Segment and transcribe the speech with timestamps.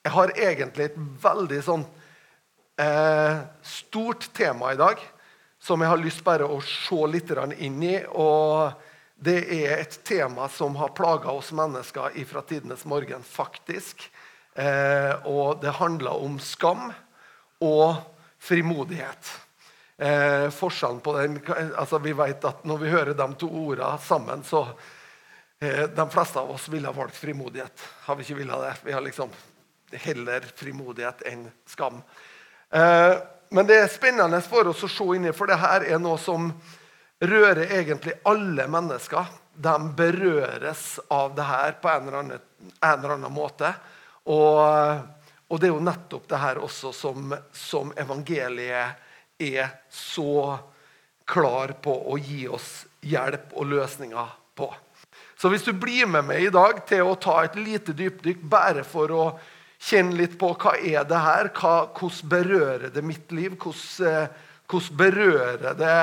[0.00, 1.82] Jeg har egentlig et veldig sånn
[2.80, 5.00] eh, stort tema i dag
[5.60, 7.28] som jeg har lyst bare å se litt
[7.60, 7.98] inn i.
[8.08, 8.72] og
[9.14, 14.08] Det er et tema som har plaga oss mennesker fra tidenes morgen, faktisk.
[14.56, 16.88] Eh, og det handler om skam
[17.60, 18.00] og
[18.40, 19.34] frimodighet.
[20.00, 21.36] Eh, forskjellen på den,
[21.76, 24.64] altså Vi vet at når vi hører de to ordene sammen, så
[25.60, 27.84] eh, De fleste av oss ville ha valgt frimodighet.
[28.08, 28.74] Har vi ikke villet det?
[28.88, 29.28] Vi har liksom
[29.92, 32.02] heller frimodighet enn skam.
[32.70, 33.16] Eh,
[33.50, 36.18] men det er spennende for oss å se inn i, for det her er noe
[36.22, 36.52] som
[37.20, 39.32] rører egentlig alle mennesker.
[39.54, 42.44] De berøres av det her på en eller annen,
[42.78, 43.72] en eller annen måte.
[44.30, 44.60] Og,
[45.48, 50.58] og, det er jo nettopp det her også som, som evangeliet er så
[51.30, 54.70] klar på å gi oss hjelp og løsninger på.
[55.40, 58.84] Så hvis du blir med meg i dag til å ta et lite dypdykk bare
[58.84, 59.24] for å
[59.80, 61.48] Kjenn litt på hva er det her?
[61.56, 63.54] Hvordan berører det mitt liv?
[63.56, 64.26] Eh,
[64.68, 66.00] hvordan berører det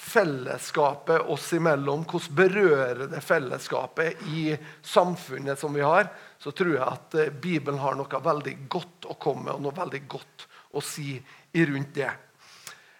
[0.00, 2.02] fellesskapet oss imellom?
[2.10, 6.10] Hvordan berører det fellesskapet i samfunnet som vi har?
[6.42, 9.78] Så tror jeg at eh, Bibelen har noe veldig godt å komme med, og noe
[9.78, 11.14] veldig godt å si
[11.54, 12.10] rundt det.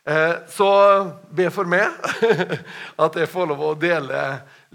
[0.06, 0.70] Eh, så
[1.34, 1.90] be for meg
[3.04, 4.22] at jeg får lov å dele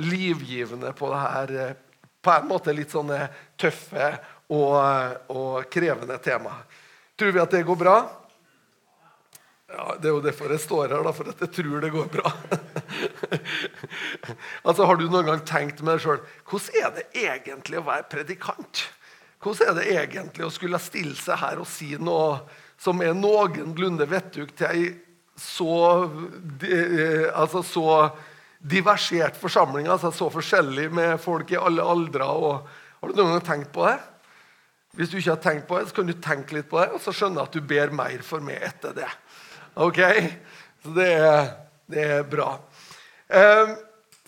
[0.03, 1.57] livgivende på det her
[2.25, 3.27] på en måte litt sånne
[3.59, 4.07] tøffe
[4.53, 6.53] og, og krevende tema.
[7.15, 7.97] Tror vi at det går bra?
[9.71, 12.11] Ja, Det er jo derfor jeg står her, da, for at jeg tror det går
[12.13, 12.31] bra.
[14.67, 18.07] altså, Har du noen gang tenkt med deg sjøl hvordan er det egentlig å være
[18.11, 18.85] predikant?
[19.41, 22.43] Hvordan er det egentlig å skulle stille seg her og si noe
[22.81, 24.85] som er noenlunde vettug til ei
[25.35, 26.07] så,
[27.35, 27.87] altså, så
[28.63, 32.23] diversert forsamling, altså så forskjellig med folk i alle aldre?
[32.25, 33.97] Har du noen gang tenkt på det?
[34.95, 37.01] Hvis du ikke har tenkt på det, så kan du tenke litt på det, og
[37.03, 39.09] så skjønne at du ber mer for meg etter det.
[39.83, 39.99] Ok?
[40.83, 41.49] Så det er,
[41.91, 42.53] det er bra.
[43.27, 43.73] Eh,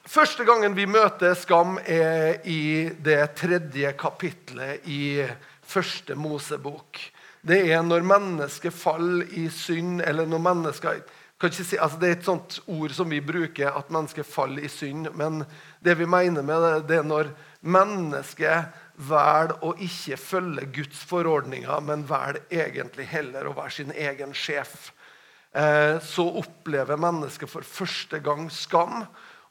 [0.04, 5.24] første gangen vi møter skam, er i det tredje kapitlet i
[5.68, 7.00] første Mosebok.
[7.48, 11.00] Det er når mennesket faller i synd, eller når mennesker
[11.38, 15.12] Si, altså det er et sånt ord som vi bruker, at mennesket faller i synd.
[15.14, 15.44] Men
[15.86, 17.30] det vi mener med det, det er når
[17.62, 24.34] mennesket velger å ikke følge Guds forordninger, men velger egentlig heller å være sin egen
[24.36, 24.92] sjef.
[25.54, 29.06] Eh, så opplever mennesket for første gang skam.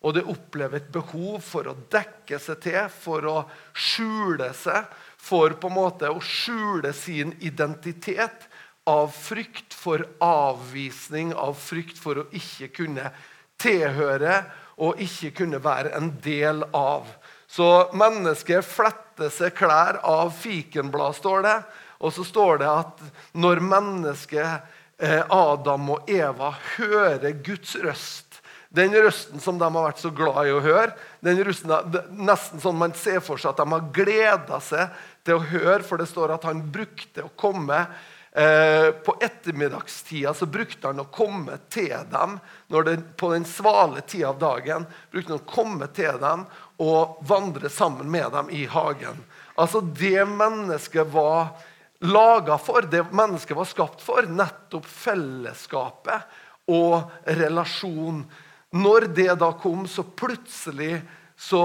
[0.05, 3.39] Og det opplever et behov for å dekke seg til, for å
[3.73, 4.87] skjule seg.
[5.17, 8.47] For på en måte å skjule sin identitet
[8.87, 13.11] av frykt for avvisning, av frykt for å ikke kunne
[13.59, 14.45] tilhøre
[14.85, 17.09] og ikke kunne være en del av.
[17.57, 21.57] Så mennesket fletter seg klær av fikenblad, står det.
[22.05, 24.67] Og så står det at når mennesket
[25.01, 28.27] eh, Adam og Eva hører Guds røst
[28.77, 30.93] den røsten som de har vært så glad i å høre.
[31.25, 31.73] den røsten,
[32.13, 34.93] Nesten sånn man ser for seg at de har gleda seg
[35.25, 37.87] til å høre, for det står at han brukte å komme
[38.37, 42.35] Eh, på ettermiddagstida så brukte han å komme til dem
[42.69, 44.85] det, på den svale tida av dagen.
[45.11, 46.43] brukte han å komme til dem
[46.77, 49.25] og vandre sammen med dem i hagen.
[49.57, 51.49] Altså Det mennesket var
[52.05, 56.29] laga for, det mennesket var skapt for, nettopp fellesskapet
[56.69, 58.21] og relasjon.
[58.77, 61.01] Når det da kom, så plutselig
[61.41, 61.65] så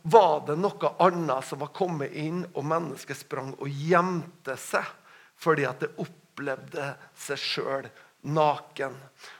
[0.00, 4.96] var det noe annet som var kommet inn, og mennesket sprang og gjemte seg
[5.40, 6.90] fordi at det opplevde
[7.26, 7.88] seg sjøl
[8.26, 8.94] naken.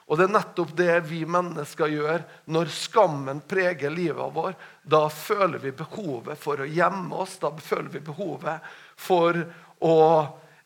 [0.07, 2.25] Og Det er nettopp det vi mennesker gjør
[2.55, 4.55] når skammen preger livet vår.
[4.83, 8.63] Da føler vi behovet for å gjemme oss, da føler vi behovet
[8.97, 9.39] for
[9.83, 9.99] å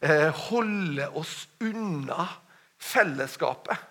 [0.01, 2.29] eh, holde oss unna
[2.81, 3.89] fellesskapet.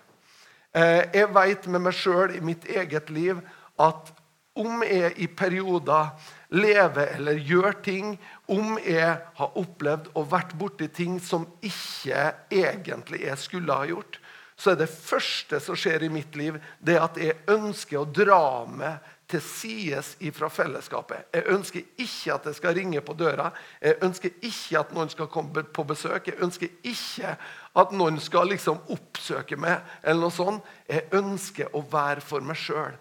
[0.73, 3.41] Eh, jeg vet med meg sjøl i mitt eget liv
[3.81, 4.13] at
[4.59, 6.11] om jeg i perioder
[6.49, 8.15] lever eller gjør ting,
[8.49, 14.19] om jeg har opplevd og vært borti ting som ikke egentlig jeg skulle ha gjort,
[14.59, 18.66] så er det første som skjer i mitt liv, det at jeg ønsker å dra
[18.67, 21.29] meg til sides ifra fellesskapet.
[21.35, 23.52] Jeg ønsker ikke at det skal ringe på døra.
[23.79, 26.31] Jeg ønsker ikke at noen skal komme på besøk.
[26.31, 27.35] Jeg ønsker ikke
[27.78, 29.85] at noen skal liksom oppsøke meg.
[30.02, 30.66] eller noe sånt.
[30.90, 32.97] Jeg ønsker å være for meg sjøl.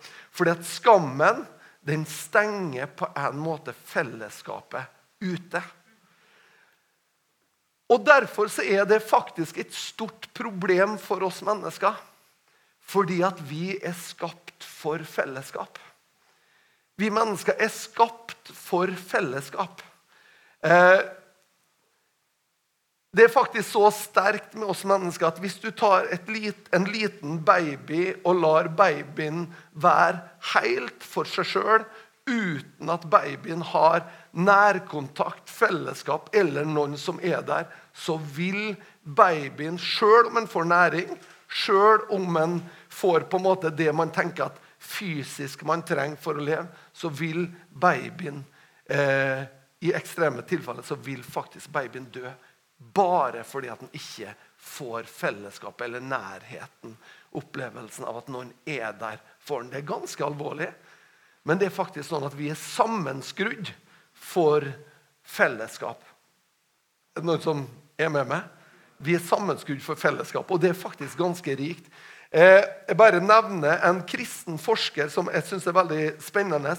[0.53, 1.47] At skammen
[1.89, 4.85] den stenger på en måte fellesskapet
[5.25, 5.63] ute.
[7.89, 11.97] Og Derfor så er det faktisk et stort problem for oss mennesker.
[12.89, 15.79] Fordi at vi er skapt for fellesskap.
[16.99, 19.83] Vi mennesker er skapt for fellesskap.
[20.65, 21.01] Eh,
[23.19, 27.41] Det er faktisk så sterkt med oss mennesker at hvis du tar lit, en liten
[27.43, 30.21] baby og lar babyen være
[30.53, 31.87] helt for seg sjøl,
[32.31, 34.05] uten at babyen har
[34.39, 41.15] nærkontakt, fellesskap eller noen som er der, så vil babyen, sjøl om den får næring,
[41.51, 42.59] sjøl om den
[43.01, 47.11] får på en måte det man tenker at fysisk man trenger for å leve, så
[47.11, 48.45] vil babyen
[48.87, 49.49] eh,
[49.83, 52.31] I ekstreme tilfeller så vil faktisk babyen dø
[52.79, 56.95] bare fordi at den ikke får fellesskapet eller nærheten.
[57.39, 59.73] Opplevelsen av at noen er der for den.
[59.73, 60.71] Det er ganske alvorlig.
[61.49, 63.73] Men det er faktisk sånn at vi er sammenskrudd
[64.13, 64.67] for
[65.27, 66.03] fellesskap.
[67.17, 67.67] Er det noen som
[67.99, 68.47] er med meg?
[69.03, 71.87] Vi er sammenskrudd for fellesskap, og det er faktisk ganske rikt.
[72.31, 76.75] Eh, jeg bare nevner en kristen forsker som jeg syns er veldig spennende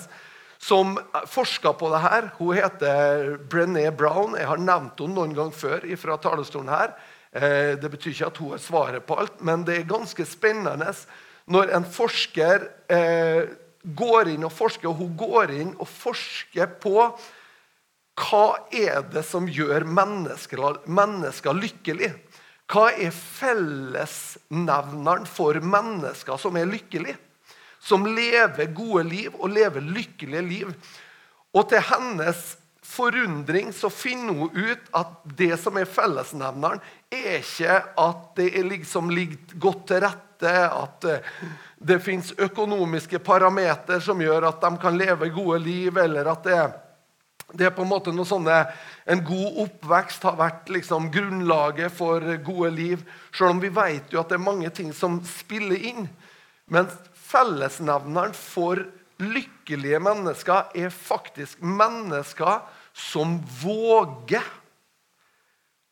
[0.59, 2.29] som forska på det her.
[2.37, 4.35] Hun heter Brené Brown.
[4.35, 6.89] Jeg har nevnt henne noen gang før fra talerstolen her.
[7.31, 10.93] Eh, det betyr ikke at hun har svaret på alt, men det er ganske spennende
[11.49, 13.43] når en forsker eh,
[13.83, 17.17] går inn og forsker, og hun går inn og forsker på
[18.19, 20.59] hva er det som gjør mennesker,
[20.91, 22.11] mennesker lykkelig.
[22.69, 27.17] Hva er fellesnevneren for mennesker som er lykkelige?
[27.79, 30.73] Som lever gode liv og lever lykkelige liv.
[31.55, 32.57] Og til hennes
[32.89, 36.81] forundring så finner hun ut at det som er fellesnevneren,
[37.13, 41.31] er ikke at det liksom ligger godt til rette, at eh,
[41.79, 46.59] det fins økonomiske parametere som gjør at de kan leve gode liv, eller at det,
[47.53, 48.63] det er på en måte noe sånne,
[49.09, 52.99] En god oppvekst har vært liksom grunnlaget for gode liv.
[53.33, 56.05] Selv om vi vet jo at det er mange ting som spiller inn.
[56.69, 56.85] Men
[57.29, 58.81] Fellesnevneren for
[59.21, 64.45] lykkelige mennesker er faktisk mennesker som våger.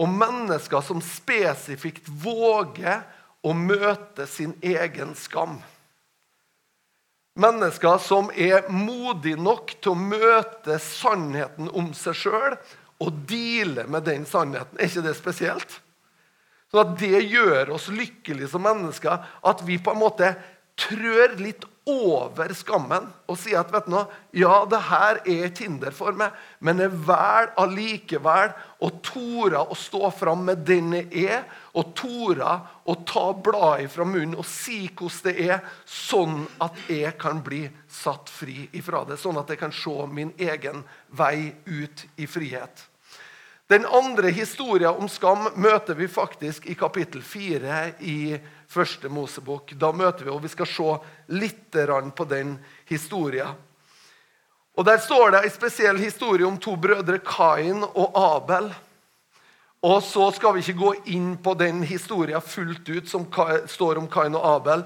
[0.01, 3.01] Og mennesker som spesifikt våger
[3.45, 5.57] å møte sin egen skam.
[7.37, 12.55] Mennesker som er modige nok til å møte sannheten om seg sjøl
[12.97, 14.79] og deale med den sannheten.
[14.79, 15.81] Er ikke det spesielt?
[16.71, 19.21] Så at Det gjør oss lykkelige som mennesker.
[19.45, 20.33] At vi på en måte
[20.77, 25.61] trør litt over skammen og sier at vet du noe, ja, det her er et
[25.63, 28.51] hinder for meg, men jeg velger allikevel
[28.83, 31.45] å tore å stå fram med den jeg er,
[31.77, 37.15] og tore å ta bladet fra munnen og si hvordan det er, sånn at jeg
[37.21, 39.19] kan bli satt fri ifra det.
[39.21, 40.83] Sånn at jeg kan se min egen
[41.15, 42.87] vei ut i frihet.
[43.67, 48.19] Den andre historien om skam møter vi faktisk i kapittel 4 i
[48.67, 49.73] første Mosebok.
[49.79, 50.97] Da møter vi, og vi skal se
[51.33, 51.77] litt
[52.15, 53.55] på den historien.
[54.77, 58.69] Og Der står det en spesiell historie om to brødre, Kain og Abel.
[59.81, 63.25] Og Så skal vi ikke gå inn på den historien fullt ut som
[63.67, 64.83] står om Kain og Abel.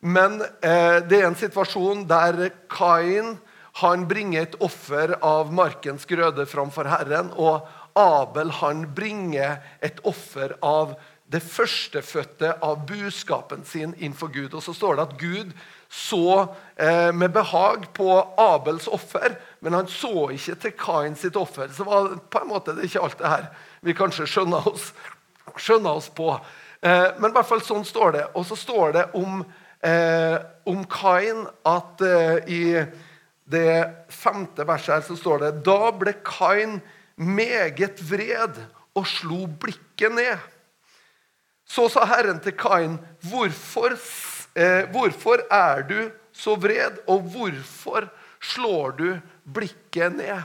[0.00, 3.38] Men eh, det er en situasjon der Kain
[3.80, 7.30] han bringer et offer av markens grøde framfor Herren.
[7.36, 10.94] og Abel han bringer et offer av
[11.30, 14.54] det førstefødte av buskapen sin innenfor Gud.
[14.54, 15.52] Og Så står det at Gud
[15.90, 16.46] så
[16.76, 21.70] eh, med behag på Abels offer, men han så ikke til Kain sitt offer.
[21.74, 23.46] Så var på en måte det er ikke alt det her
[23.86, 24.90] vi kanskje skjønner oss,
[25.56, 26.34] skjønner oss på.
[26.82, 28.26] Eh, men i hvert fall sånn står det.
[28.34, 29.44] Og så står det om,
[29.86, 32.64] eh, om Kain at eh, i
[33.50, 33.74] det
[34.14, 36.78] femte verset her så står det Da ble Kain
[37.16, 38.62] meget vred
[38.98, 40.50] og slo blikket ned.
[41.70, 42.96] Så sa Herren til Kain,
[43.30, 43.94] hvorfor,
[44.58, 48.08] eh, hvorfor er du så vred, og hvorfor
[48.42, 50.42] slår du blikket ned?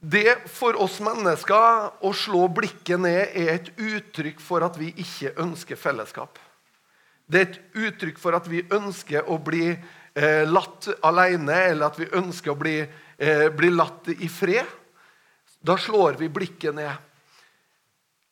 [0.00, 5.34] Det for oss mennesker å slå blikket ned er et uttrykk for at vi ikke
[5.44, 6.38] ønsker fellesskap.
[7.28, 12.00] Det er et uttrykk for at vi ønsker å bli eh, latt alene, eller at
[12.00, 14.64] vi ønsker å bli eh, bli latt i fred,
[15.60, 17.09] da slår vi blikket ned.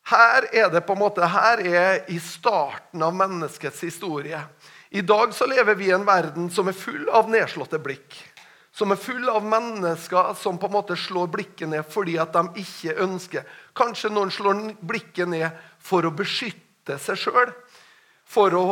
[0.09, 4.39] Her er det på en måte, her er i starten av menneskets historie.
[4.89, 8.15] I dag så lever vi i en verden som er full av nedslåtte blikk.
[8.73, 12.63] Som er full av mennesker som på en måte slår blikket ned fordi at de
[12.63, 13.45] ikke ønsker.
[13.77, 17.53] Kanskje noen slår blikket ned for å beskytte seg sjøl
[18.29, 18.65] for å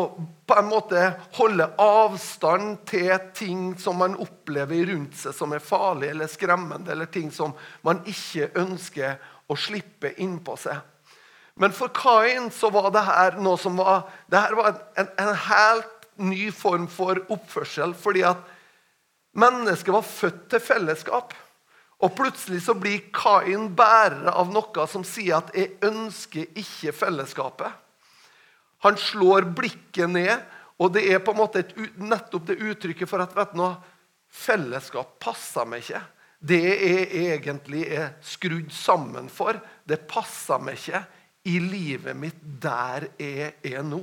[0.46, 1.02] på en måte
[1.40, 7.10] holde avstand til ting som man opplever rundt seg som er farlig eller skremmende, eller
[7.10, 9.18] ting som man ikke ønsker
[9.50, 10.78] å slippe innpå seg.
[11.58, 15.34] Men for Kain så var det her noe som var, det her var en, en
[15.48, 17.96] helt ny form for oppførsel.
[17.98, 18.38] fordi at
[19.38, 21.34] mennesket var født til fellesskap.
[21.98, 27.74] Og plutselig så blir Kain bærer av noe som sier at 'jeg ønsker ikke fellesskapet'.
[28.86, 30.38] Han slår blikket ned,
[30.80, 33.76] og det er på en måte et, nettopp det uttrykket for at vet du
[34.30, 36.02] fellesskap passer meg ikke.
[36.40, 39.58] Det jeg egentlig er skrudd sammen for,
[39.90, 41.02] det passer meg ikke
[41.48, 44.02] i livet mitt der jeg er nå.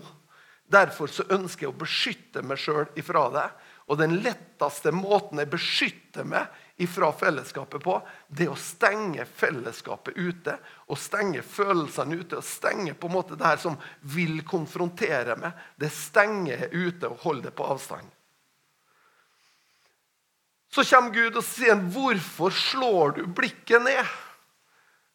[0.65, 3.49] Derfor så ønsker jeg å beskytte meg sjøl ifra det.
[3.93, 6.49] Og den letteste måten jeg beskytter meg
[6.81, 7.99] ifra fellesskapet på,
[8.33, 10.57] det er å stenge fellesskapet ute.
[10.89, 12.41] Og stenge følelsene ute.
[12.41, 13.77] Og stenge på en måte det her som
[14.15, 15.53] vil konfrontere meg.
[15.77, 18.09] Det stenger jeg ute og holder det på avstand.
[20.75, 24.24] Så kommer Gud og sier, 'Hvorfor slår du blikket ned?'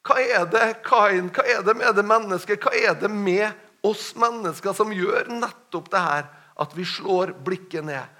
[0.09, 3.51] Hva er det Kain, hva er det med det mennesket, hva er det med
[3.85, 6.25] oss mennesker som gjør nettopp det her,
[6.57, 8.15] at vi slår blikket ned?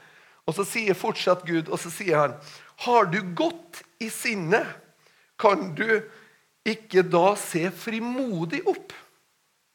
[0.46, 2.34] Og Så sier fortsatt Gud, og så sier han,
[2.77, 4.65] 'Har du gått i sinnet,
[5.38, 6.01] kan du
[6.65, 8.93] ikke da se frimodig opp?'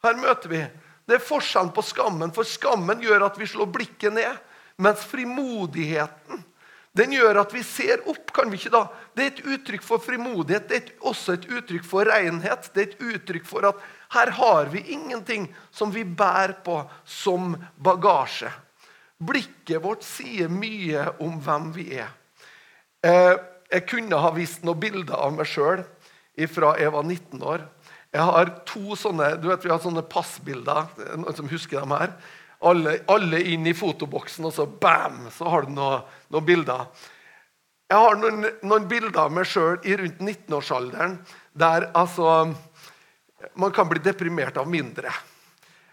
[0.02, 0.66] Her møter vi.
[1.06, 4.38] Det er forskjellen på skammen, for skammen gjør at vi slår blikket ned.
[4.78, 6.44] Mens frimodigheten
[6.94, 8.30] den gjør at vi ser opp.
[8.34, 8.84] kan vi ikke da?
[9.14, 10.68] Det er et uttrykk for frimodighet.
[10.68, 12.68] Det er også et uttrykk for renhet.
[12.74, 13.80] Det er et uttrykk for at
[14.14, 18.50] her har vi ingenting som vi bærer på som bagasje.
[19.18, 22.12] Blikket vårt sier mye om hvem vi er.
[23.02, 23.34] Eh,
[23.74, 25.82] jeg kunne ha vist noen bilder av meg sjøl
[26.50, 27.66] fra jeg var 19 år.
[28.14, 30.94] Jeg har to sånne du vet vi har sånne passbilder.
[31.18, 32.14] Noen som husker dem her?
[32.64, 36.86] Alle, alle, inn i fotoboksen, og så bam, så har du noen, noen bilder.
[37.90, 41.18] Jeg har noen, noen bilder av meg sjøl i rundt 19-årsalderen
[41.52, 42.54] der altså
[43.60, 45.10] Man kan bli deprimert av mindre.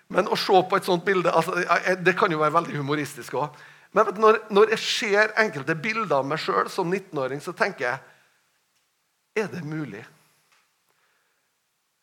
[0.07, 1.59] Men å se på et sånt bilde altså,
[1.99, 3.59] Det kan jo være veldig humoristisk òg.
[3.91, 7.89] Men vet, når, når, jeg ser enkelte bilder av meg sjøl som 19-åring, så tenker
[7.89, 10.05] jeg Er det mulig?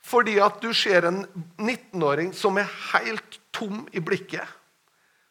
[0.08, 1.22] Fordi at du ser en
[1.56, 4.58] 19-åring som er helt tom i blikket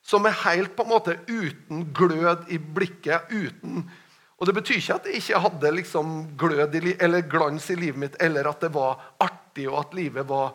[0.07, 3.27] som er helt på en måte uten glød i blikket.
[3.29, 3.89] uten...
[4.38, 8.00] Og Det betyr ikke at jeg ikke hadde liksom glød i, eller glans i livet
[8.00, 10.53] mitt, eller at det var artig og at livet var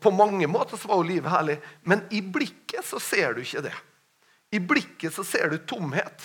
[0.00, 1.54] På mange måter så var jo livet herlig,
[1.86, 3.74] men i blikket så ser du ikke det.
[4.50, 6.24] I blikket så ser du tomhet.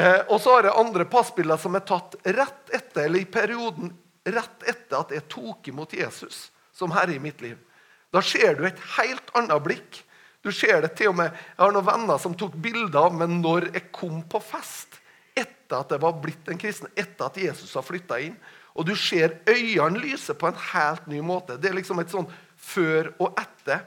[0.00, 3.92] Eh, og så har jeg andre passbilder som er tatt rett etter, eller i perioden
[4.24, 7.58] rett etter at jeg tok imot Jesus som herre i mitt liv.
[8.14, 10.02] Da ser du et helt annet blikk.
[10.44, 13.32] Du ser det til og med, Jeg har noen venner som tok bilder av meg
[13.32, 15.00] når jeg kom på fest.
[15.36, 18.36] Etter at jeg var blitt en kristen, etter at Jesus har flytta inn.
[18.78, 21.58] Og du ser øynene lyse på en helt ny måte.
[21.58, 23.82] Det er liksom et sånn før og etter.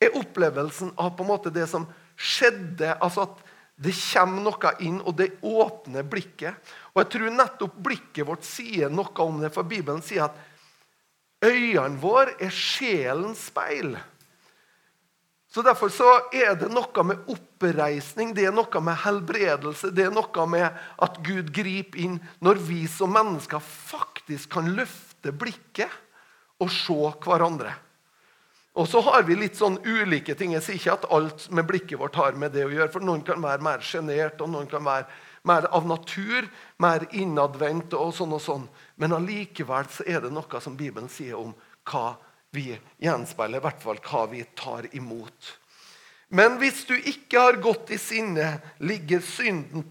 [0.00, 2.94] Er opplevelsen av på en måte det som skjedde.
[3.00, 3.42] altså at
[3.74, 6.54] det kommer noe inn, og det åpner blikket.
[6.94, 10.38] Og jeg tror nettopp blikket vårt sier noe om det, for Bibelen sier at
[11.44, 13.94] øynene våre er sjelens speil.
[15.54, 20.14] Så Derfor så er det noe med oppreisning, det er noe med helbredelse, det er
[20.14, 20.66] noe med
[21.06, 25.92] at Gud griper inn når vi som mennesker faktisk kan løfte blikket
[26.58, 27.70] og se hverandre.
[28.74, 30.56] Og så har vi litt sånn ulike ting.
[30.56, 32.90] Jeg sier ikke at alt med blikket vårt har med det å gjøre.
[32.90, 35.06] For noen kan være mer sjenert, og noen kan være
[35.44, 36.46] mer av natur,
[36.80, 38.68] mer innadvendt og sånn og sånn.
[39.00, 41.52] Men allikevel så er det noe som Bibelen sier om
[41.90, 42.14] hva
[42.54, 42.72] vi
[43.02, 45.52] gjenspeiler i hvert fall hva vi tar imot.
[46.34, 49.84] Men hvis du ikke har gått i sinne, ligger synden,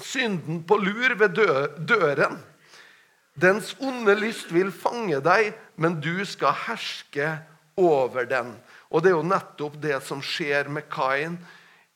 [0.00, 2.38] synden på lur ved dø, døren.
[3.40, 7.34] Dens onde lyst vil fange deg, men du skal herske
[7.80, 8.54] over den.
[8.90, 11.38] Og Det er jo nettopp det som skjer med Kain.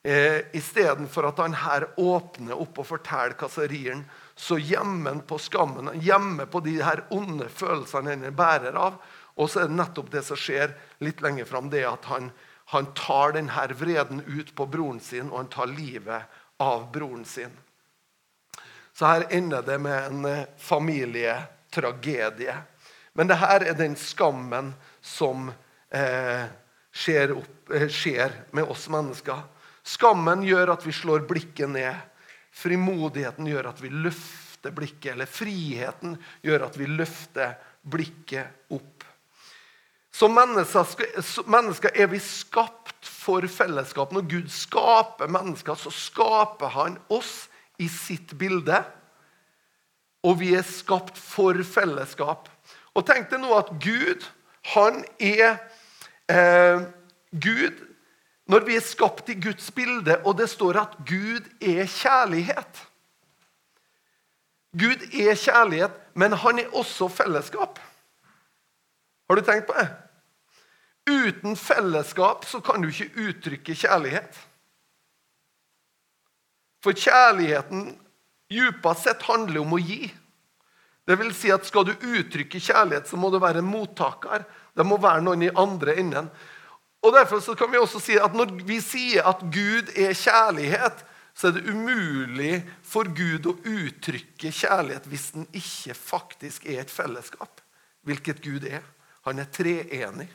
[0.05, 4.03] Eh, Istedenfor at han her åpner opp og forteller kasserieren,
[4.37, 8.99] så gjemmer han på skammen, gjemmer på de her onde følelsene han bærer av.
[9.33, 12.29] Og så er det nettopp det som skjer litt lenger fram, det at han,
[12.75, 17.57] han tar denne vreden ut på broren sin, og han tar livet av broren sin.
[18.93, 22.55] Så her ender det med en eh, familietragedie.
[23.17, 25.49] Men det her er den skammen som
[25.89, 26.45] eh,
[26.93, 29.41] skjer, opp, eh, skjer med oss mennesker.
[29.85, 31.93] Skammen gjør at vi slår blikket ned.
[32.55, 35.11] Frimodigheten gjør at vi løfter blikket.
[35.13, 37.53] Eller friheten gjør at vi løfter
[37.85, 39.05] blikket opp.
[40.15, 44.13] Som mennesker, er vi skapt for fellesskap.
[44.15, 48.79] Når Gud skaper mennesker, så skaper han oss i sitt bilde.
[50.25, 52.47] Og vi er skapt for fellesskap.
[52.95, 54.23] Og tenk deg nå at Gud,
[54.71, 55.59] han er
[56.31, 56.87] eh,
[57.35, 57.83] Gud
[58.45, 62.83] Når vi er skapt i Guds bilde, og det står at Gud er kjærlighet
[64.75, 67.79] Gud er kjærlighet, men han er også fellesskap.
[69.29, 69.87] Har du tenkt på det?
[71.05, 74.39] Uten fellesskap så kan du ikke uttrykke kjærlighet.
[76.83, 77.93] For kjærligheten
[78.51, 80.09] djupest sett handler om å gi.
[81.05, 84.43] Det vil si at Skal du uttrykke kjærlighet, så må du være en mottaker.
[84.75, 86.29] Det må være noen i andre enden.
[87.05, 91.03] Og Derfor så kan vi også si at når vi sier at Gud er kjærlighet,
[91.35, 96.93] så er det umulig for Gud å uttrykke kjærlighet hvis den ikke faktisk er et
[96.93, 97.61] fellesskap.
[98.07, 98.81] Hvilket Gud er.
[99.27, 100.29] Han er treenig.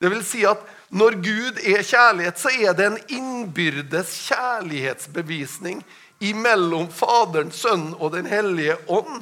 [0.00, 0.60] Det vil si at
[0.96, 5.82] når Gud er kjærlighet, så er det en innbyrdes kjærlighetsbevisning
[6.24, 9.20] imellom Faderen, Sønnen og Den hellige ånd.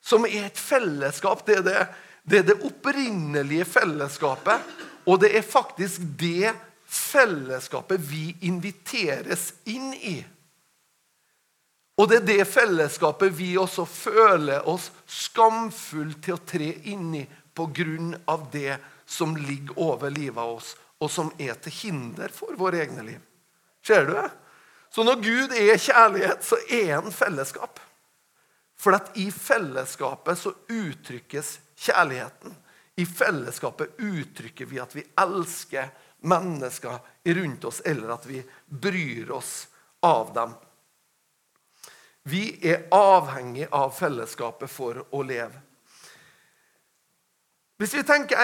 [0.00, 1.44] Som er et fellesskap.
[1.46, 1.82] Det er det,
[2.24, 4.64] det er det opprinnelige fellesskapet.
[5.06, 6.52] Og det er faktisk det
[6.90, 10.18] fellesskapet vi inviteres inn i.
[12.00, 17.26] Og det er det fellesskapet vi også føler oss skamfulle til å tre inn i
[17.54, 18.36] pga.
[18.52, 23.02] det som ligger over livet av oss, og som er til hinder for våre egne
[23.02, 23.20] liv.
[23.82, 24.30] Ser du det?
[24.90, 27.80] Så når Gud er kjærlighet, så er han fellesskap.
[28.80, 32.54] For at i fellesskapet så uttrykkes kjærligheten.
[33.00, 35.88] I fellesskapet uttrykker vi at vi elsker
[36.28, 39.68] mennesker rundt oss, eller at vi bryr oss
[40.04, 40.52] av dem.
[42.28, 45.62] Vi er avhengig av fellesskapet for å leve.
[47.80, 48.36] Hvis vi tenker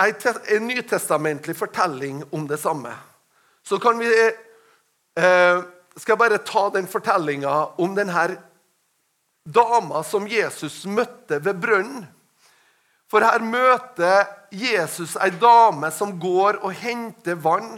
[0.00, 2.96] en nytestamentlig fortelling om det samme,
[3.60, 5.60] så kan vi eh,
[5.96, 8.28] Skal jeg bare ta den fortellinga om denne
[9.44, 12.04] dama som Jesus møtte ved brønnen.
[13.10, 17.76] For her møter Jesus ei dame som går og henter vann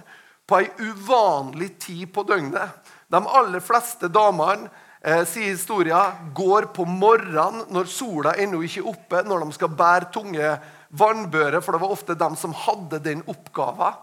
[0.49, 2.92] på ei uvanlig tid på døgnet.
[3.08, 4.70] De aller fleste damene
[5.02, 9.76] eh, sier historien, går på morgenen når sola ennå ikke er oppe, når de skal
[9.76, 10.54] bære tunge
[10.88, 14.00] vannbører, for det var ofte dem som hadde den oppgaven.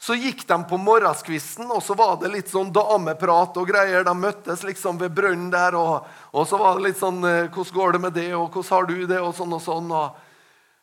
[0.00, 4.06] Så gikk de på morgenskvisten, og så var det litt sånn dameprat og greier.
[4.06, 7.76] De møttes liksom ved brønnen der, og, og, så var det litt sånn eh, 'Hvordan
[7.76, 9.92] går det med det?' og 'Hvordan har du det?' og sånn og sånn.
[9.92, 10.29] og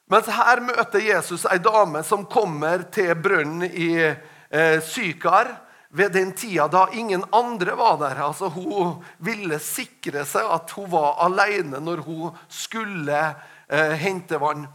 [0.08, 5.52] mens her møter Jesus ei dame som kommer til brønnen i eh, Sykar
[5.90, 8.22] ved den tida da ingen andre var der.
[8.28, 13.22] Altså, hun ville sikre seg at hun var alene når hun skulle
[13.68, 14.68] eh, hente vann.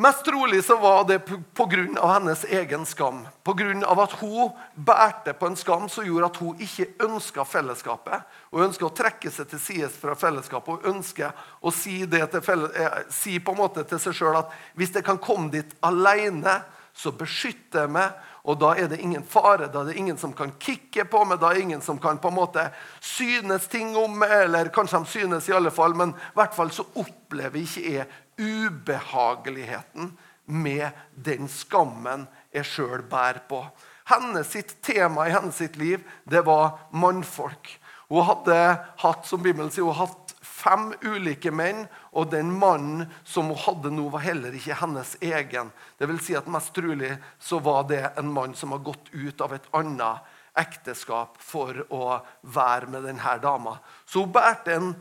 [0.00, 2.06] Mest trolig så var det pga.
[2.06, 3.28] hennes egen skam.
[3.44, 4.02] Pga.
[4.02, 8.22] at hun bærte på en skam som gjorde at hun ikke ønska fellesskapet.
[8.52, 13.40] Hun ønska å trekke seg til side fra fellesskapet og ønsker å si, eh, si
[13.40, 16.62] på en måte til seg sjøl at hvis jeg kan komme dit alene,
[16.94, 18.12] så beskytter jeg meg.
[18.44, 21.40] Og da er det ingen fare, da er det ingen som kan kicke på meg,
[21.40, 22.68] da er det ingen som kan på en måte
[23.00, 26.72] synes ting om meg, eller kanskje de synes i alle fall, men i hvert fall
[26.74, 30.12] så opplever ikke jeg ubehageligheten
[30.48, 33.64] med den skammen jeg sjøl bærer på.
[34.08, 37.74] Hennes sitt tema i hennes sitt liv det var mannfolk.
[38.08, 38.56] Hun hadde
[39.02, 40.27] hatt som Bibelen sier, hun hatt
[40.58, 45.70] fem ulike menn, og den mannen som hun hadde nå, var heller ikke hennes egen.
[45.98, 49.44] Det vil si at Mest trolig så var det en mann som har gått ut
[49.44, 53.78] av et annet ekteskap for å være med denne dama.
[54.06, 54.92] Så hun bærte, en,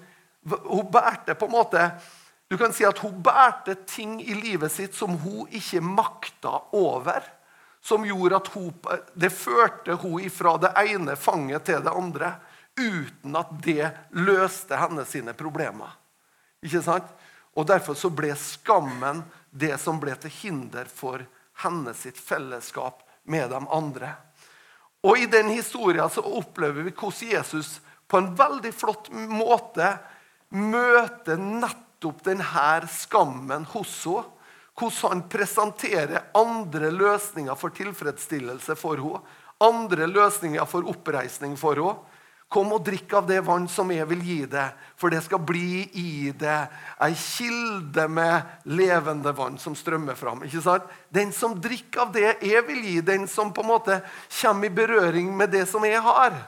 [0.46, 1.90] hun bærte på en måte
[2.48, 7.26] du kan si at Hun bærte ting i livet sitt som hun ikke makta over.
[7.84, 8.72] Som gjorde at hun,
[9.16, 12.32] det førte hun ifra det ene fanget til det andre.
[12.78, 15.96] Uten at det løste hennes sine problemer.
[16.62, 17.10] Ikke sant?
[17.58, 21.24] Og Derfor så ble skammen det som ble til hinder for
[21.64, 24.14] hennes sitt fellesskap med de andre.
[25.02, 29.90] Og I den historien så opplever vi hvordan Jesus på en veldig flott måte
[30.54, 34.34] møter nettopp denne skammen hos henne.
[34.78, 39.24] Hvordan han presenterer andre løsninger for tilfredsstillelse for henne.
[39.58, 42.17] Andre løsninger for oppreisning for henne.
[42.48, 45.82] Kom og drikk av det vann som jeg vil gi deg, for det skal bli
[46.00, 46.72] i deg
[47.04, 50.46] ei kilde med levende vann som strømmer fram.
[50.48, 50.86] Ikke sant?
[51.12, 54.00] Den som drikker av det jeg vil gi, den som på en måte
[54.40, 56.40] kommer i berøring med det som jeg har,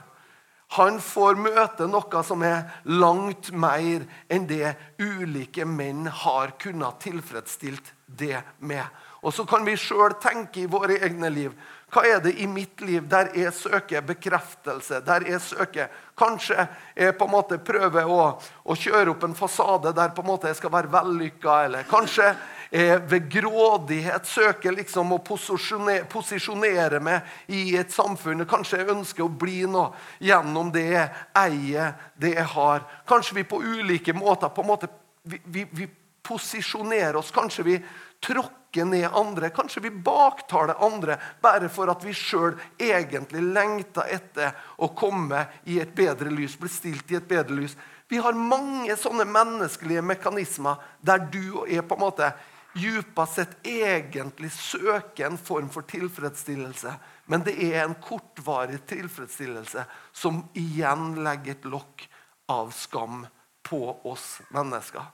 [0.77, 7.91] han får møte noe som er langt mer enn det ulike menn har kunnet tilfredsstilt
[8.05, 8.85] det med.
[9.25, 11.55] Og så kan vi sjøl tenke i våre egne liv.
[11.89, 15.02] Hva er det i mitt liv der jeg søker bekreftelse?
[15.06, 19.93] Der jeg søker Kanskje jeg på en måte prøver å, å kjøre opp en fasade
[19.95, 21.54] der på en måte jeg skal være vellykka.
[21.69, 22.34] Eller kanskje
[22.75, 28.43] jeg ved grådighet søker liksom å posisjonere, posisjonere meg i et samfunn.
[28.49, 31.08] Kanskje jeg ønsker å bli noe gjennom det jeg
[31.39, 32.84] eier, det jeg har.
[33.08, 34.91] Kanskje vi på ulike måter på en måte,
[35.23, 35.88] vi, vi, vi
[36.30, 37.32] posisjonerer oss.
[37.32, 37.80] Kanskje vi
[38.23, 39.49] tråkker ned andre.
[39.49, 45.79] Kanskje vi baktaler andre bare for at vi sjøl egentlig lengter etter å komme i
[45.82, 47.77] et bedre lys, bli stilt i et bedre lys.
[48.10, 52.32] Vi har mange sånne menneskelige mekanismer der du og jeg på en måte
[52.77, 56.93] djupest sett egentlig søker en form for tilfredsstillelse.
[57.29, 62.08] Men det er en kortvarig tilfredsstillelse som igjen legger et lokk
[62.49, 63.25] av skam
[63.65, 65.05] på oss mennesker.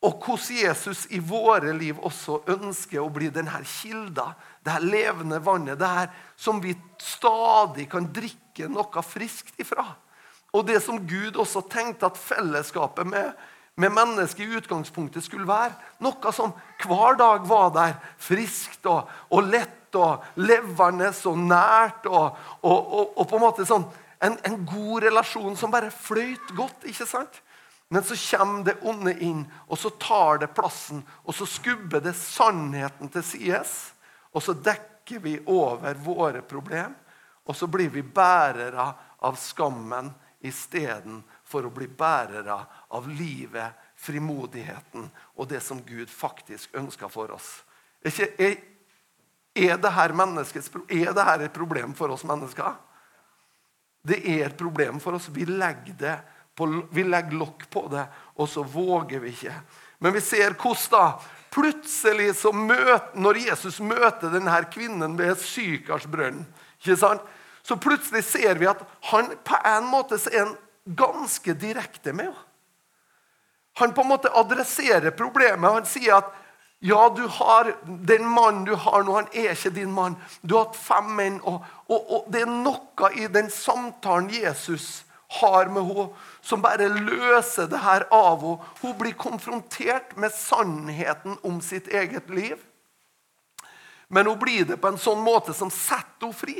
[0.00, 4.30] Og hvordan Jesus i våre liv også ønsker å bli denne kilda,
[4.64, 6.08] det her levende vannet, det her
[6.40, 9.84] som vi stadig kan drikke noe friskt ifra.
[10.56, 13.34] Og det som Gud også tenkte at fellesskapet med,
[13.76, 15.76] med mennesket i utgangspunktet skulle være.
[16.00, 22.08] Noe som hver dag var der, friskt og, og lett og levende og nært.
[22.08, 23.84] Og, og, og på en måte sånn,
[24.24, 26.88] en, en god relasjon som bare fløyt godt.
[26.88, 27.42] ikke sant?
[27.92, 31.02] Men så kommer det onde inn, og så tar det plassen.
[31.26, 33.72] Og så skubber det sannheten til sides.
[34.30, 36.94] Og så dekker vi over våre problem.
[37.50, 40.12] Og så blir vi bærere av skammen
[40.46, 42.60] istedenfor å bli bærere
[42.94, 47.48] av livet, frimodigheten og det som Gud faktisk ønsker for oss.
[48.06, 48.54] Er, er,
[49.52, 52.78] er dette et problem for oss mennesker?
[54.00, 55.28] Det er et problem for oss.
[55.28, 56.16] Vi legger det
[56.56, 59.54] på, vi legger lokk på det, og så våger vi ikke.
[60.00, 61.04] Men vi ser hvordan da,
[61.50, 66.46] plutselig møter, Når Jesus møter denne kvinnen ved Sykarsbrønnen,
[67.62, 70.56] så plutselig ser vi at han på en måte er en
[70.96, 72.46] ganske direkte med henne.
[73.78, 75.72] Han på en måte adresserer problemet.
[75.72, 76.32] Han sier at
[76.80, 80.16] ja, du har, den mannen du har nå, han er ikke din mann.
[80.42, 81.38] Du har hatt fem menn.
[81.44, 86.08] Og, og, og det er noe i den samtalen Jesus har med henne,
[86.42, 88.72] som bare løser det her av henne.
[88.82, 92.58] Hun blir konfrontert med sannheten om sitt eget liv.
[94.10, 96.58] Men hun blir det på en sånn måte som setter henne fri.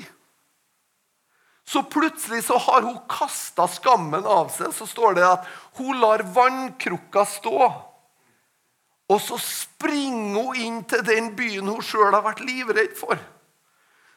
[1.71, 4.73] Så plutselig så har hun kasta skammen av seg.
[4.75, 7.59] Så står det at hun lar vannkrukka stå.
[9.11, 13.19] Og så springer hun inn til den byen hun sjøl har vært livredd for.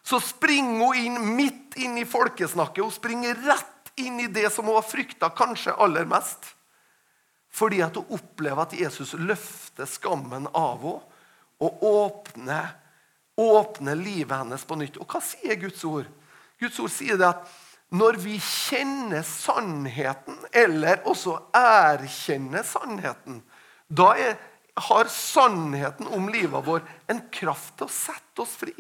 [0.06, 2.84] Så springer hun inn midt inn i folkesnakket.
[2.86, 6.54] Hun springer rett inn i det som hun har frykta kanskje aller mest.
[7.54, 11.10] Fordi at hun opplever at Jesus løfter skammen av henne
[11.64, 12.74] og åpner,
[13.40, 14.98] åpner livet hennes på nytt.
[15.00, 16.10] Og hva sier Guds ord?
[16.60, 17.46] Guds ord sier det at
[17.94, 23.40] når vi kjenner sannheten, eller også erkjenner sannheten,
[23.88, 24.36] da er,
[24.90, 26.82] har sannheten om livet vår
[27.14, 28.74] en kraft til å sette oss fri.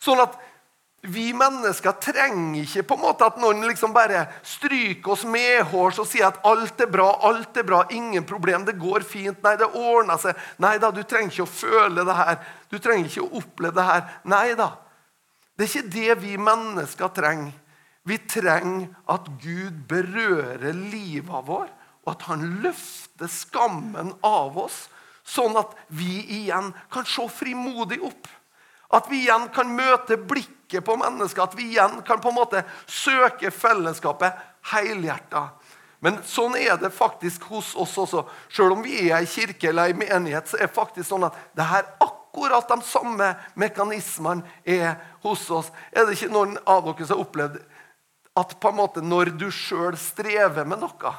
[0.00, 0.38] Sånn at
[1.06, 6.08] vi mennesker trenger ikke på en måte at noen liksom bare stryker oss medhårs og
[6.08, 9.38] sier at alt er bra, alt er bra, ingen problem, det går fint.
[9.44, 10.38] Nei, det ordner seg.
[10.62, 12.40] Nei da, du trenger ikke å føle det her.
[12.72, 14.02] Du trenger ikke å oppleve det her.
[14.32, 14.72] Nei da.
[15.56, 17.54] Det er ikke det vi mennesker trenger.
[18.06, 21.70] Vi trenger at Gud berører livet vår,
[22.06, 24.84] og at han løfter skammen av oss,
[25.26, 28.28] sånn at vi igjen kan se frimodig opp.
[28.94, 31.46] At vi igjen kan møte blikket på mennesker.
[31.46, 34.36] At vi igjen kan på en måte søke fellesskapet
[34.72, 35.48] helhjerta.
[36.04, 38.26] Men sånn er det faktisk hos oss også.
[38.52, 41.38] Selv om vi er i kirke eller i menighet, så er det faktisk sånn at
[41.56, 45.72] det her akkurat de samme mekanismene er hos oss.
[45.92, 47.58] Er det ikke noen av dere som har opplevd
[48.36, 51.12] at på en måte når du sjøl strever med noe,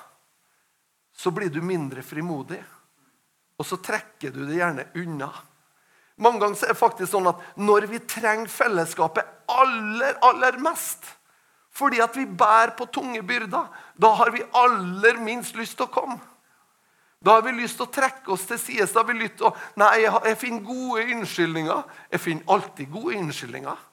[1.18, 2.62] så blir du mindre frimodig?
[3.58, 5.32] Og så trekker du det gjerne unna.
[6.18, 11.06] Mange ganger er det faktisk sånn at når vi trenger fellesskapet aller, aller mest,
[11.78, 13.68] fordi at vi bærer på tunge byrder,
[14.02, 16.18] da har vi aller minst lyst til å komme.
[17.22, 18.88] Da har vi lyst til å trekke oss til side.
[18.94, 21.86] Da har vi lyst til å, Nei, jeg finner gode unnskyldninger.
[22.14, 23.86] Jeg finner alltid gode unnskyldninger.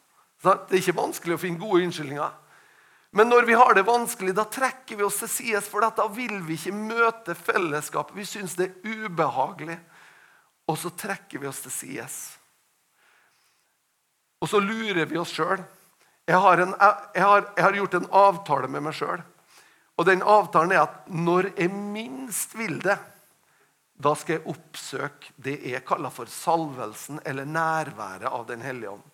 [0.44, 2.34] Det er ikke vanskelig å finne gode unnskyldninger.
[3.14, 6.40] Men når vi har det vanskelig, da trekker vi oss til side, for da vil
[6.44, 8.16] vi ikke møte fellesskapet.
[8.18, 9.78] Vi syns det er ubehagelig.
[10.70, 12.18] Og så trekker vi oss til sides.
[14.40, 15.62] Og så lurer vi oss sjøl.
[16.24, 16.68] Jeg, jeg,
[17.14, 19.22] jeg, har gjort en avtale med meg sjøl.
[19.94, 22.96] Og den avtalen er at når jeg minst vil det,
[23.94, 29.04] da skal jeg oppsøke det jeg kaller for salvelsen eller nærværet av Den hellige ånd.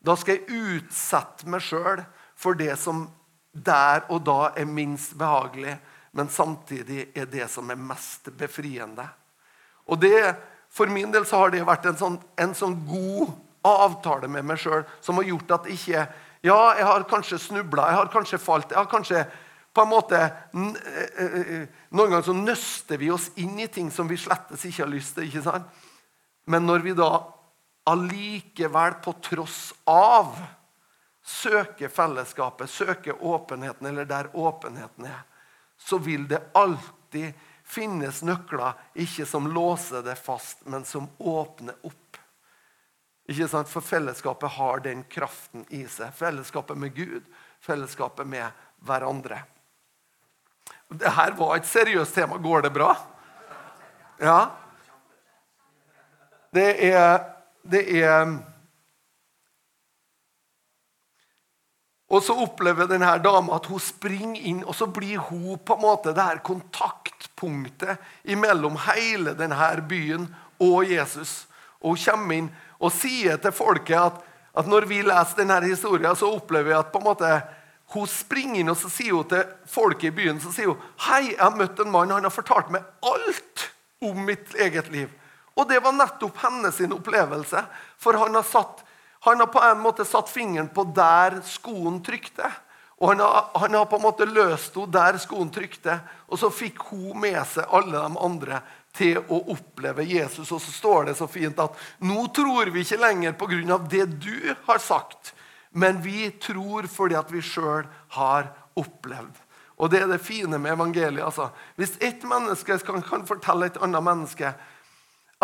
[0.00, 2.02] Da skal jeg utsette meg sjøl
[2.38, 3.06] for det som
[3.52, 5.76] der og da er minst behagelig,
[6.16, 9.04] men samtidig er det som er mest befriende.
[9.86, 10.34] Og det,
[10.76, 13.32] for min del så har det vært en sånn, en sånn god
[13.66, 16.06] avtale med meg sjøl som har gjort at ikke
[16.44, 18.70] Ja, jeg har kanskje snubla, jeg har kanskje falt.
[18.70, 19.24] jeg har kanskje
[19.74, 23.90] på en måte, eh, eh, eh, Noen ganger så nøster vi oss inn i ting
[23.90, 25.24] som vi slettes ikke har lyst til.
[25.24, 25.66] ikke sant?
[26.46, 27.10] Men når vi da
[27.86, 30.38] allikevel, på tross av,
[31.22, 35.24] søker fellesskapet, søker åpenheten, eller der åpenheten er,
[35.76, 37.34] så vil det alltid
[37.66, 42.20] finnes nøkler, ikke som låser det fast, men som åpner opp.
[43.26, 43.70] Ikke sant?
[43.70, 46.14] For fellesskapet har den kraften i seg.
[46.14, 47.26] Fellesskapet med Gud,
[47.64, 49.42] fellesskapet med hverandre.
[50.86, 52.38] Dette var et seriøst tema.
[52.38, 52.92] Går det bra?
[54.22, 54.38] Ja.
[56.54, 57.24] Det er,
[57.66, 58.36] det er
[62.06, 65.82] Og så opplever denne dama at hun springer inn, og så blir hun på en
[65.82, 66.38] måte det her
[67.36, 67.98] kontaktpunktet
[68.36, 71.46] mellom hele denne byen og Jesus.
[71.80, 74.22] Og hun kommer inn og sier til folket at,
[74.56, 77.42] at når vi leser denne historien, så opplever vi at på en måte
[77.92, 81.34] hun springer inn og så sier hun til folket i byen så sier hun, hei,
[81.34, 83.70] jeg har møtt en mann, han har fortalt meg alt
[84.02, 85.10] om mitt eget liv.
[85.56, 87.62] Og det var nettopp hennes opplevelse.
[87.96, 88.82] For han har satt
[89.26, 92.46] han har på en måte satt fingeren på der skoen trykte.
[92.96, 95.98] Og han har, han har på en måte løst henne der skoen trykte.
[96.32, 98.60] Og så fikk hun med seg alle de andre
[98.96, 100.48] til å oppleve Jesus.
[100.48, 103.78] Og så står det så fint at nå tror vi ikke lenger pga.
[103.78, 105.34] det du har sagt,
[105.70, 107.84] men vi tror fordi at vi sjøl
[108.16, 109.44] har opplevd.
[109.76, 111.24] Og det er det fine med evangeliet.
[111.24, 111.50] Altså.
[111.76, 114.54] Hvis ett menneske kan, kan fortelle et annet menneske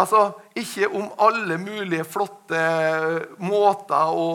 [0.01, 2.61] Altså, Ikke om alle mulige flotte
[3.45, 4.29] måter å,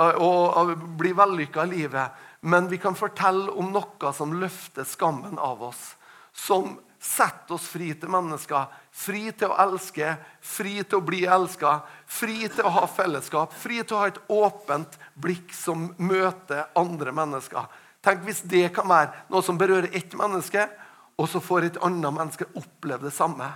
[0.00, 0.64] å, å
[0.96, 5.82] bli vellykka i livet, men vi kan fortelle om noe som løfter skammen av oss.
[6.32, 8.70] Som setter oss fri til mennesker.
[8.96, 13.52] Fri til å elske, fri til å bli elska, fri til å ha fellesskap.
[13.52, 17.68] Fri til å ha et åpent blikk som møter andre mennesker.
[18.04, 20.64] Tenk hvis det kan være noe som berører ett menneske,
[21.16, 23.48] og så får et annet menneske oppleve det samme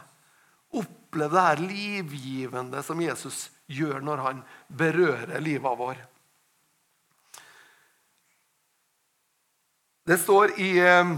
[0.70, 6.00] oppleve det her livgivende som Jesus gjør når han berører livet vår.
[10.10, 11.12] Det står i eh,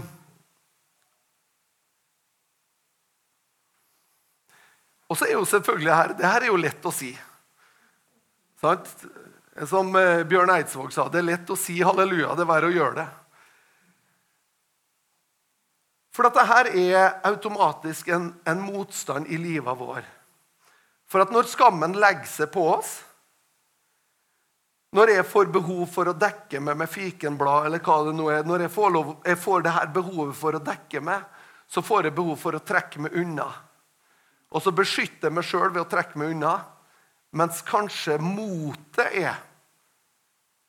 [5.13, 7.11] Og så er jo selvfølgelig her, det her er jo lett å si.
[8.57, 8.87] Sant?
[9.69, 12.73] Som eh, Bjørn Eidsvåg sa, det er lett å si halleluja, det er verre å
[12.73, 13.05] gjøre det.
[16.13, 20.05] For dette her er automatisk en, en, motstand i livet vår.
[21.09, 22.99] For at når skammen legger seg på oss
[24.93, 28.43] Når jeg får behov for å dekke meg med fikenblad, eller hva det nå er,
[28.45, 31.23] når jeg får, lov, jeg får det her behovet for å dekke meg,
[31.65, 33.47] så får jeg behov for å trekke meg unna.
[34.53, 36.53] Og så beskytter jeg meg sjøl ved å trekke meg unna.
[37.33, 39.41] Mens kanskje motet er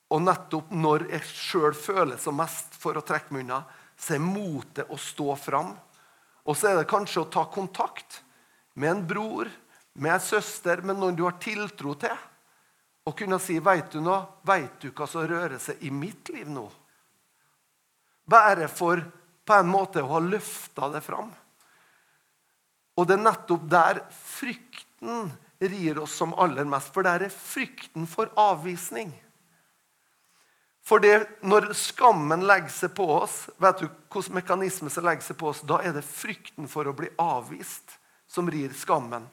[0.09, 3.65] Og nettopp når jeg sjøl føler som mest for å trekke meg unna,
[3.97, 5.73] så er motet å stå fram.
[6.45, 8.23] Og så er det kanskje å ta kontakt
[8.75, 9.51] med en bror,
[9.95, 12.17] med en søster, med noen du har tiltro til.
[13.05, 14.27] Og kunne si 'Veit du noe?
[14.43, 16.71] Veit du hva som rører seg i mitt liv nå?'
[18.27, 19.03] Bare for
[19.45, 21.31] på en måte å ha løfta det fram.
[22.97, 26.93] Og det er nettopp der frykten rir oss som aller mest.
[26.95, 29.13] For der er frykten for avvisning.
[30.85, 35.39] For det, når skammen legger seg på oss, vet du hvilken mekanisme som legger seg
[35.41, 35.63] på oss?
[35.65, 37.97] Da er det frykten for å bli avvist
[38.29, 39.25] som rir skammen.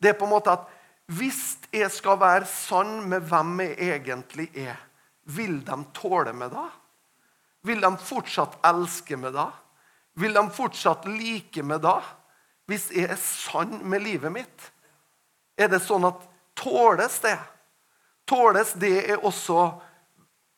[0.00, 0.64] Det er på en måte at
[1.12, 4.78] hvis jeg skal være sann med hvem jeg egentlig er,
[5.28, 6.70] vil de tåle meg da?
[7.64, 9.50] Vil de fortsatt elske meg da?
[10.20, 11.98] Vil de fortsatt like meg da?
[12.68, 14.70] Hvis jeg er sann med livet mitt?
[15.56, 16.22] Er det sånn at
[16.56, 17.36] tåles det?
[18.28, 19.66] Tåles det er også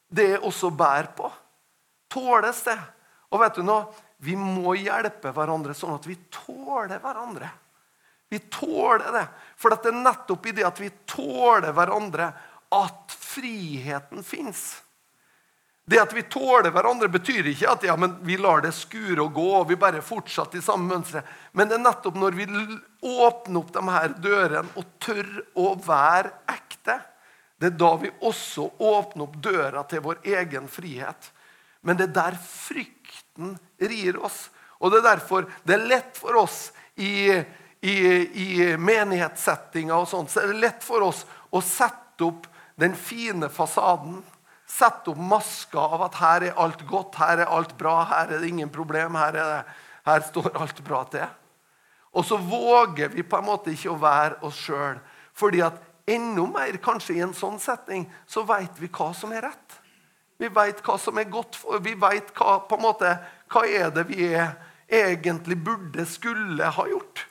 [0.08, 1.30] det er også bærer på.
[2.12, 2.78] Tåles det.
[3.34, 4.04] Og vet du noe?
[4.22, 7.50] Vi må hjelpe hverandre sånn at vi tåler hverandre.
[8.32, 9.26] Vi tåler det.
[9.58, 12.32] For det er nettopp i det at vi tåler hverandre,
[12.74, 14.82] at friheten fins.
[15.86, 17.94] Det at vi tåler hverandre, betyr ikke at ja,
[18.26, 19.50] vi lar det skure og gå.
[19.60, 21.22] og vi bare fortsetter i samme mønstre.
[21.52, 22.46] Men det er nettopp når vi
[23.06, 26.98] åpner opp de her dørene og tør å være ekte,
[27.60, 31.30] det er da vi også åpner opp døra til vår egen frihet.
[31.80, 34.48] Men det er der frykten rir oss.
[34.80, 37.32] Og det er derfor det er lett for oss i,
[37.80, 42.96] i, i menighetssettinga og sånt, så er det lett for oss å sette opp den
[42.96, 44.20] fine fasaden.
[44.68, 48.42] Sette opp maska av at her er alt godt, her er alt bra, her er
[48.42, 51.28] det ingen problem, her, det, her står alt bra til.
[52.16, 54.98] Og så våger vi på en måte ikke å være oss sjøl.
[55.36, 59.48] Fordi at enda mer, kanskje i en sånn setning, så veit vi hva som er
[59.48, 59.78] rett.
[60.38, 61.58] Vi veit hva som er godt.
[61.82, 63.12] Vi veit hva, på en måte,
[63.52, 64.54] hva er det vi er,
[64.86, 67.24] egentlig burde, skulle ha gjort.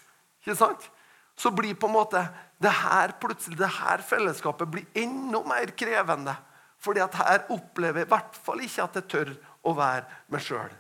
[0.44, 0.90] Ikke sant?
[1.38, 2.24] Så blir på en måte
[2.64, 6.36] det her plutselig, det her fellesskapet blir enda mer krevende.
[6.82, 9.34] Fordi at her opplever jeg i hvert fall ikke at jeg tør
[9.66, 10.72] å være meg sjøl.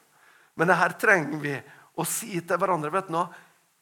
[0.55, 1.55] Men det her trenger vi
[1.95, 2.91] å si til hverandre.
[2.93, 3.27] vet du noe?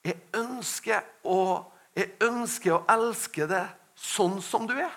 [0.04, 1.64] Jeg ønsker å,
[1.96, 4.94] jeg ønsker å elske deg sånn som du er.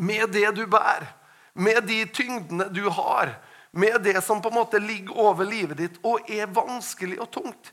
[0.00, 1.08] Med det du bærer
[1.52, 3.34] med de tyngdene du har,
[3.70, 7.72] med det som på en måte ligger over livet ditt og er vanskelig og tungt,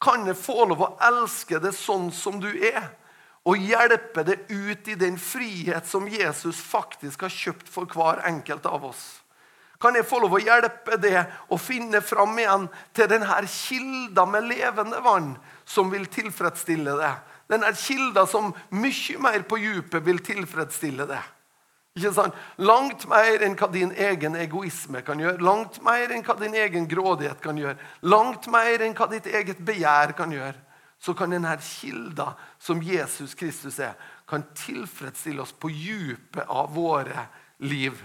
[0.00, 2.92] kan jeg få lov å elske det sånn som du er,
[3.44, 8.64] og hjelpe det ut i den frihet som Jesus faktisk har kjøpt for hver enkelt
[8.66, 9.02] av oss.
[9.80, 14.48] Kan jeg få lov å hjelpe det å finne fram igjen til denne kilda med
[14.48, 15.34] levende vann
[15.68, 17.12] som vil tilfredsstille det?
[17.50, 21.22] Denne kilda som mye mer på djupet vil tilfredsstille det.
[21.94, 22.34] Ikke sant?
[22.58, 25.38] Langt mer enn hva din egen egoisme kan gjøre.
[25.44, 27.78] Langt mer enn hva din egen grådighet kan gjøre.
[28.10, 30.58] Langt mer enn hva ditt eget begjær kan gjøre.
[30.98, 33.92] Så kan denne kilda som Jesus Kristus er,
[34.26, 37.26] kan tilfredsstille oss på djupet av våre
[37.62, 37.98] liv.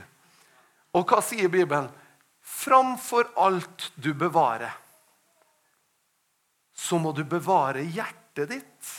[0.93, 1.87] Og hva sier Bibelen?
[2.43, 4.73] Framfor alt du bevarer,
[6.73, 8.89] så må du bevare hjertet ditt.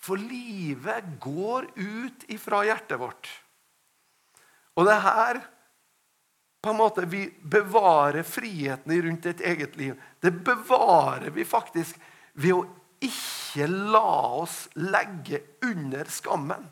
[0.00, 3.28] For livet går ut ifra hjertet vårt.
[4.78, 5.40] Og det er her
[6.60, 9.94] på en måte vi bevarer friheten rundt et eget liv.
[10.20, 11.96] Det bevarer vi faktisk
[12.32, 12.64] ved å
[13.00, 16.66] ikke la oss legge under skammen,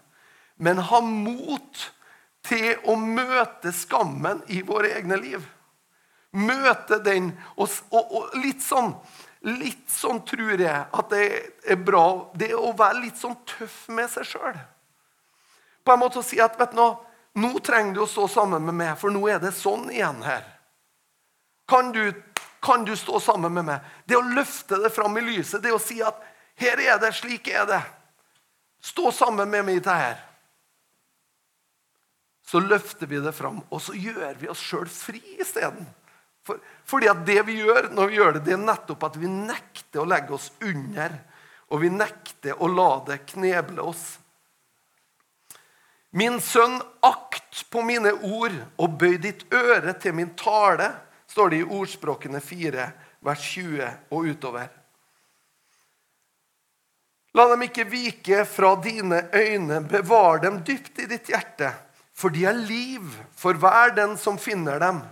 [0.61, 1.85] men ha mot
[2.45, 5.45] til å møte skammen i våre egne liv.
[6.37, 7.33] Møte den.
[7.57, 8.93] Og, og, og litt sånn
[9.49, 11.25] litt sånn tror jeg at det
[11.69, 14.59] er bra det å være litt sånn tøff med seg sjøl.
[15.85, 16.85] På en måte å si at vet du
[17.39, 20.47] nå trenger du å stå sammen med meg, for nå er det sånn igjen her.
[21.69, 22.11] Kan du,
[22.65, 23.93] kan du stå sammen med meg?
[24.09, 26.19] Det å løfte det fram i lyset, det å si at
[26.59, 27.83] her er det, slik er det.
[28.83, 30.25] Stå sammen med meg i dette her.
[32.49, 35.85] Så løfter vi det fram, og så gjør vi oss sjøl fri isteden.
[36.49, 39.29] For, fordi at det vi gjør når vi gjør det, det er nettopp at vi
[39.29, 41.19] nekter å legge oss under.
[41.69, 44.07] Og vi nekter å la det kneble oss.
[46.17, 50.89] Min sønn, akt på mine ord og bøy ditt øre til min tale,
[51.29, 52.87] står det i Ordspråkene 4,
[53.29, 54.71] vers 20 og utover.
[57.37, 61.75] La dem ikke vike fra dine øyne, bevar dem dypt i ditt hjerte,
[62.17, 63.05] for de er liv
[63.37, 65.05] for hver den som finner dem,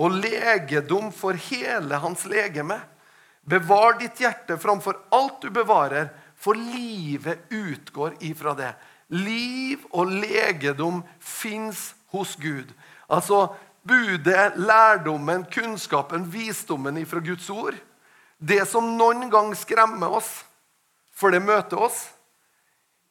[0.00, 2.80] og legedom for hele hans legeme.
[3.44, 8.72] Bevar ditt hjerte framfor alt du bevarer, for livet utgår ifra det.
[9.14, 12.72] Liv og legedom fins hos Gud.
[13.06, 13.54] Altså
[13.84, 17.76] budet, lærdommen, kunnskapen, visdommen ifra Guds ord.
[18.38, 20.42] Det som noen gang skremmer oss,
[21.14, 22.08] for det møter oss.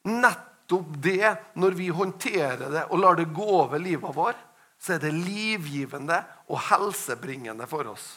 [0.04, 4.40] Nettopp det, når vi håndterer det og lar det gå over livet vårt,
[4.84, 6.18] så er det livgivende
[6.52, 8.08] og helsebringende for oss.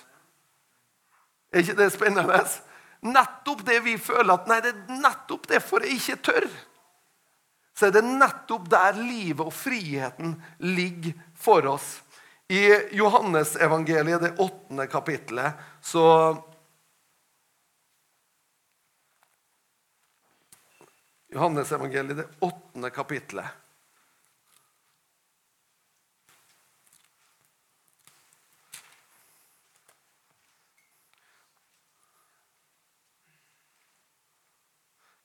[1.54, 2.42] Er ikke det spennende?
[3.08, 6.50] Nettopp det vi føler at Nei, det er nettopp derfor jeg ikke tør
[7.78, 10.34] så er det nettopp der livet og friheten
[10.66, 12.00] ligger for oss.
[12.50, 12.64] I
[12.98, 16.06] Johannesevangeliet, det åttende kapittelet, så
[21.36, 23.67] Johannesevangeliet, det åttende kapittelet.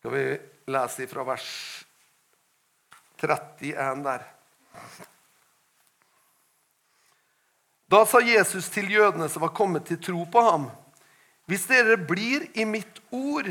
[0.03, 1.85] Skal vi lese fra vers
[3.17, 4.23] 31 der.
[7.87, 10.65] Da sa Jesus til jødene som var kommet til tro på ham.:
[11.47, 13.47] Hvis dere blir i mitt ord,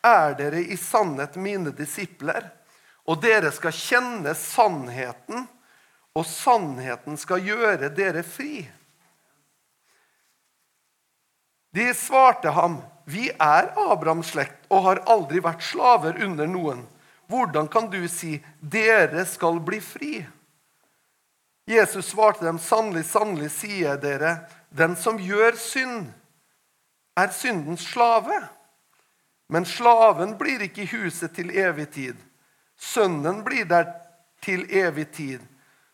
[0.00, 2.48] er dere i sannhet mine disipler,
[3.04, 5.44] og dere skal kjenne sannheten,
[6.16, 8.64] og sannheten skal gjøre dere fri.
[11.76, 16.86] De svarte ham, 'Vi er Abrahams slekt og har aldri vært slaver under noen.'
[17.30, 20.26] Hvordan kan du si 'dere skal bli fri'?
[21.66, 24.38] Jesus svarte dem, 'Sannelig, sannelig, sier jeg dere,
[24.70, 26.12] den som gjør synd,
[27.16, 28.48] er syndens slave.'
[29.50, 32.18] Men slaven blir ikke i huset til evig tid.
[32.78, 33.88] Sønnen blir der
[34.42, 35.40] til evig tid.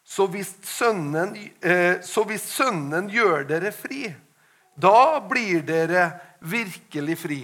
[0.05, 1.33] Så hvis, sønnen,
[1.63, 4.13] eh, så hvis sønnen gjør dere fri,
[4.77, 7.41] da blir dere virkelig fri.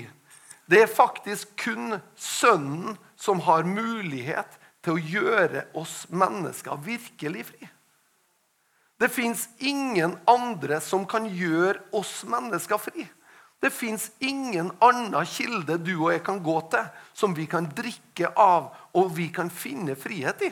[0.66, 7.68] Det er faktisk kun Sønnen som har mulighet til å gjøre oss mennesker virkelig fri.
[9.02, 13.06] Det fins ingen andre som kan gjøre oss mennesker fri.
[13.62, 18.32] Det fins ingen annen kilde du og jeg kan gå til, som vi kan drikke
[18.38, 20.50] av og vi kan finne frihet i.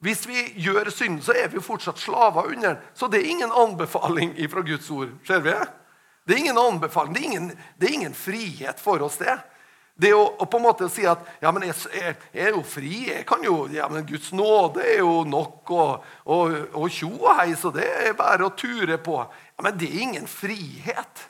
[0.00, 2.84] Hvis vi gjør synd, så er vi fortsatt slaver under den.
[2.94, 5.10] Så det er ingen anbefaling fra Guds ord.
[5.26, 5.52] Ser vi?
[5.52, 5.79] Det
[6.34, 9.38] er ingen anbefaling, det er ingen, det er ingen frihet for oss, det.
[10.00, 12.92] Det å, på en måte si at ja, men jeg, jeg, jeg, er jo fri.
[13.10, 17.72] jeg kan jo, ja, men Guds nåde er jo nok, og tjo og hei, så
[17.74, 19.18] det er bare å ture på.
[19.20, 21.26] Ja, Men det er ingen frihet.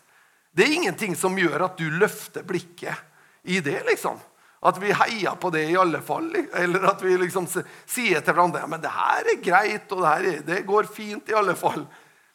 [0.54, 2.94] Det er ingenting som gjør at du løfter blikket
[3.42, 3.80] i det.
[3.88, 4.20] liksom.
[4.60, 6.28] At vi heier på det i alle fall.
[6.54, 10.10] Eller at vi liksom sier til hverandre ja, men det her er greit, og det,
[10.14, 11.86] her, det går fint i alle fall.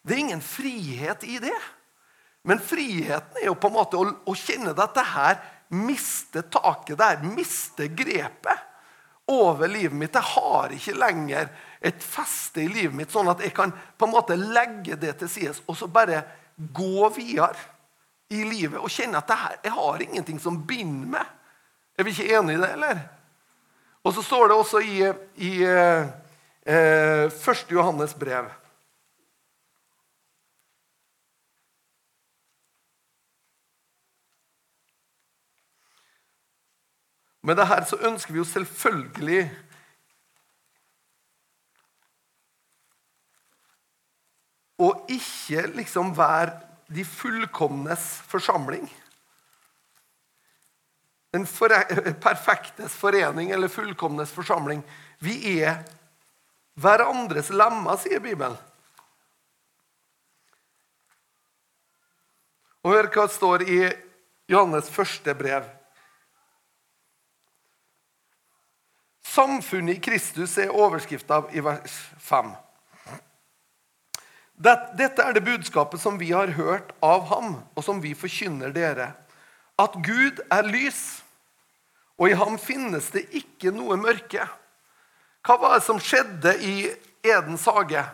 [0.01, 1.55] Det er ingen frihet i det.
[2.45, 5.39] Men friheten er jo på en måte å, å kjenne dette her,
[5.73, 8.71] miste taket der, miste grepet
[9.33, 10.13] over livet mitt.
[10.13, 11.49] Jeg har ikke lenger
[11.85, 15.31] et feste i livet mitt, sånn at jeg kan på en måte legge det til
[15.31, 16.21] side og så bare
[16.55, 17.57] gå videre
[18.33, 21.33] i livet og kjenne at her, jeg har ingenting som binder meg.
[21.97, 23.01] Er vi ikke enige i det, eller?
[24.05, 25.01] Og så står det også i,
[25.41, 26.07] i eh,
[26.65, 27.33] 1.
[27.41, 28.49] Eh, Johannes brev
[37.45, 39.43] Med det her så ønsker vi jo selvfølgelig
[44.81, 46.57] å ikke liksom være
[46.89, 48.89] de fullkomnes forsamling
[51.35, 51.45] en
[52.19, 54.83] perfektes forening eller fullkomnes forsamling.
[55.19, 55.81] Vi er
[56.79, 58.57] hverandres lemmer, sier Bibelen.
[62.85, 63.79] Og Hør hva det står i
[64.51, 65.65] Johannes første brev.
[69.35, 72.53] Samfunnet i Kristus er overskrifta i vers 5.
[74.55, 79.09] Dette er det budskapet som vi har hørt av ham, og som vi forkynner dere.
[79.75, 81.01] At Gud er lys,
[82.15, 84.45] og i ham finnes det ikke noe mørke.
[85.43, 86.75] Hva var det som skjedde i
[87.25, 88.05] Edens hage?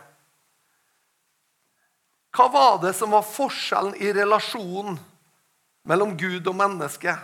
[2.34, 4.98] Hva var det som var forskjellen i relasjonen
[5.86, 7.14] mellom Gud og menneske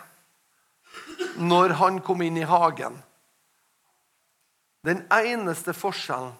[1.43, 3.03] når han kom inn i hagen?
[4.87, 6.33] Den eneste forskjellen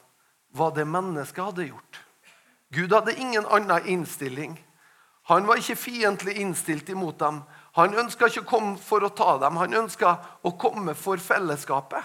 [0.55, 2.01] var det mennesket hadde gjort.
[2.71, 4.57] Gud hadde ingen annen innstilling.
[5.29, 7.43] Han var ikke fiendtlig innstilt imot dem.
[7.77, 12.01] Han ønska ikke å komme for å ta dem, han ønska å komme for fellesskapet.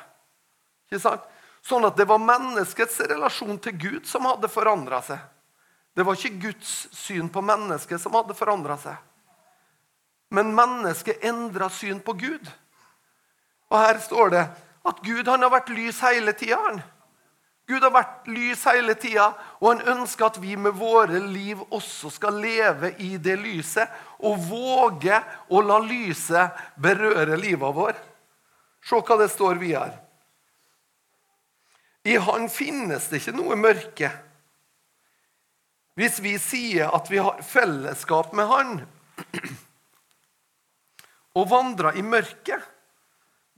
[1.64, 5.22] Sånn at det var menneskets relasjon til Gud som hadde forandra seg.
[5.96, 8.98] Det var ikke Guds syn på mennesket som hadde forandra seg.
[10.34, 12.48] Men mennesket endra syn på Gud.
[13.70, 14.44] Og her står det
[14.84, 16.60] at Gud har vært lys hele tida.
[17.68, 19.30] Gud har vært lys hele tida,
[19.62, 23.88] og han ønsker at vi med våre liv også skal leve i det lyset
[24.20, 27.96] og våge å la lyset berøre livet vår.
[28.84, 29.96] Se hva det står videre.
[32.04, 34.10] I Han finnes det ikke noe mørke.
[35.96, 38.74] Hvis vi sier at vi har fellesskap med Han
[41.40, 42.73] og vandrer i mørket,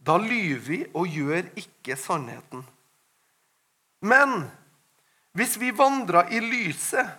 [0.06, 2.62] da lyver vi og gjør ikke sannheten.
[4.06, 4.46] Men
[5.36, 7.10] hvis vi vandrer i lyset,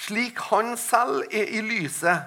[0.00, 2.22] slik Han selv er i lyset,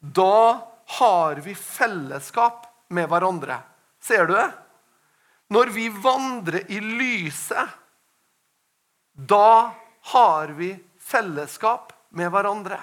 [0.00, 0.60] da
[0.98, 3.60] har vi fellesskap med hverandre.
[4.00, 4.50] Ser du det?
[5.48, 7.68] Når vi vandrer i lyset,
[9.12, 9.72] da
[10.12, 12.78] har vi fellesskap med hverandre.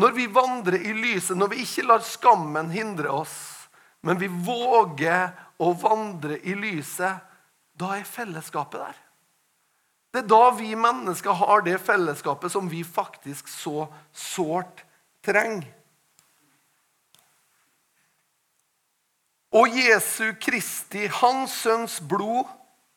[0.00, 3.59] Når vi vandrer i lyset, når vi ikke lar skammen hindre oss,
[4.00, 5.30] men vi våger
[5.60, 7.20] å vandre i lyset,
[7.76, 9.00] da er fellesskapet der.
[10.10, 14.82] Det er da vi mennesker har det fellesskapet som vi faktisk så sårt
[15.24, 15.68] trenger.
[19.54, 22.46] Og Jesu Kristi, Hans Sønns blod,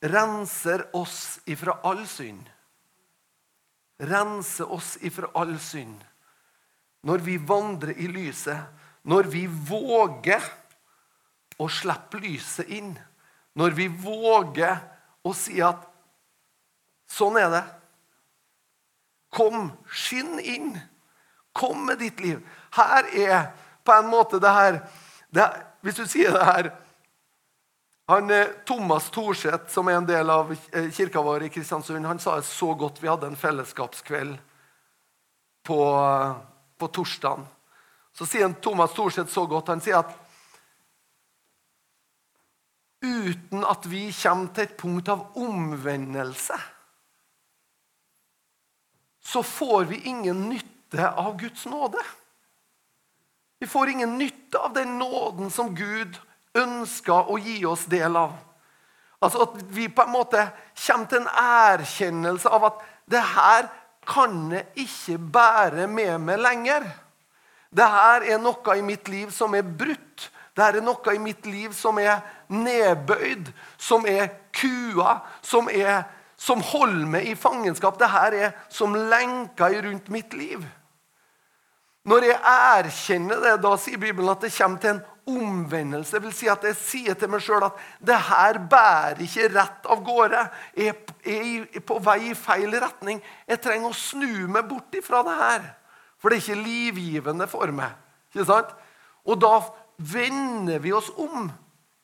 [0.03, 2.49] renser oss ifra all synd.
[4.03, 6.01] Renser oss ifra all synd.
[7.03, 8.59] Når vi vandrer i lyset,
[9.03, 10.43] når vi våger
[11.61, 12.93] å slipper lyset inn
[13.57, 14.79] når vi våger
[15.23, 15.85] å si at
[17.09, 17.63] sånn er det.
[19.33, 20.73] Kom, skinn inn.
[21.53, 22.41] Kom med ditt liv.
[22.73, 23.51] Her er
[23.85, 24.79] på en måte det her
[25.33, 25.45] det,
[25.81, 26.71] Hvis du sier det her
[28.07, 32.19] han, eh, Thomas Thorseth, som er en del av eh, kirka vår i Kristiansund, han
[32.19, 32.99] sa det så godt.
[32.99, 34.35] Vi hadde en fellesskapskveld
[35.63, 35.79] på,
[36.77, 37.45] på torsdagen.
[38.13, 39.71] Så sier Thomas Thorseth så godt.
[39.71, 40.11] Han sier at
[43.03, 46.57] uten at vi kommer til et punkt av omvendelse,
[49.23, 51.99] så får vi ingen nytte av Guds nåde.
[53.59, 56.17] Vi får ingen nytte av den nåden som Gud
[56.53, 58.35] ønsker å gi oss del av.
[59.23, 63.69] Altså At vi på en måte kommer til en erkjennelse av at det her
[64.07, 66.85] kan jeg ikke bære med meg lenger.
[67.71, 70.27] Det her er noe i mitt liv som er brutt.
[70.53, 72.21] Det er noe i mitt liv som er
[72.53, 73.49] nedbøyd,
[73.81, 76.05] som er kua, som, er,
[76.37, 77.97] som holder meg i fangenskap.
[77.97, 80.61] Det her er som lenker rundt mitt liv.
[82.03, 86.17] Når jeg erkjenner det, da sier Bibelen at det kommer til en omvendelse.
[86.17, 89.87] Det vil si at jeg sier til meg sjøl at det her bærer ikke rett
[89.87, 90.41] av gårde.
[90.75, 93.23] Jeg er på vei i feil retning.
[93.47, 95.69] Jeg trenger å snu meg bort ifra det her.
[96.19, 97.95] For det er ikke livgivende for meg.
[98.33, 98.75] Ikke sant?
[99.23, 99.53] Og da
[100.03, 101.51] vender vi oss om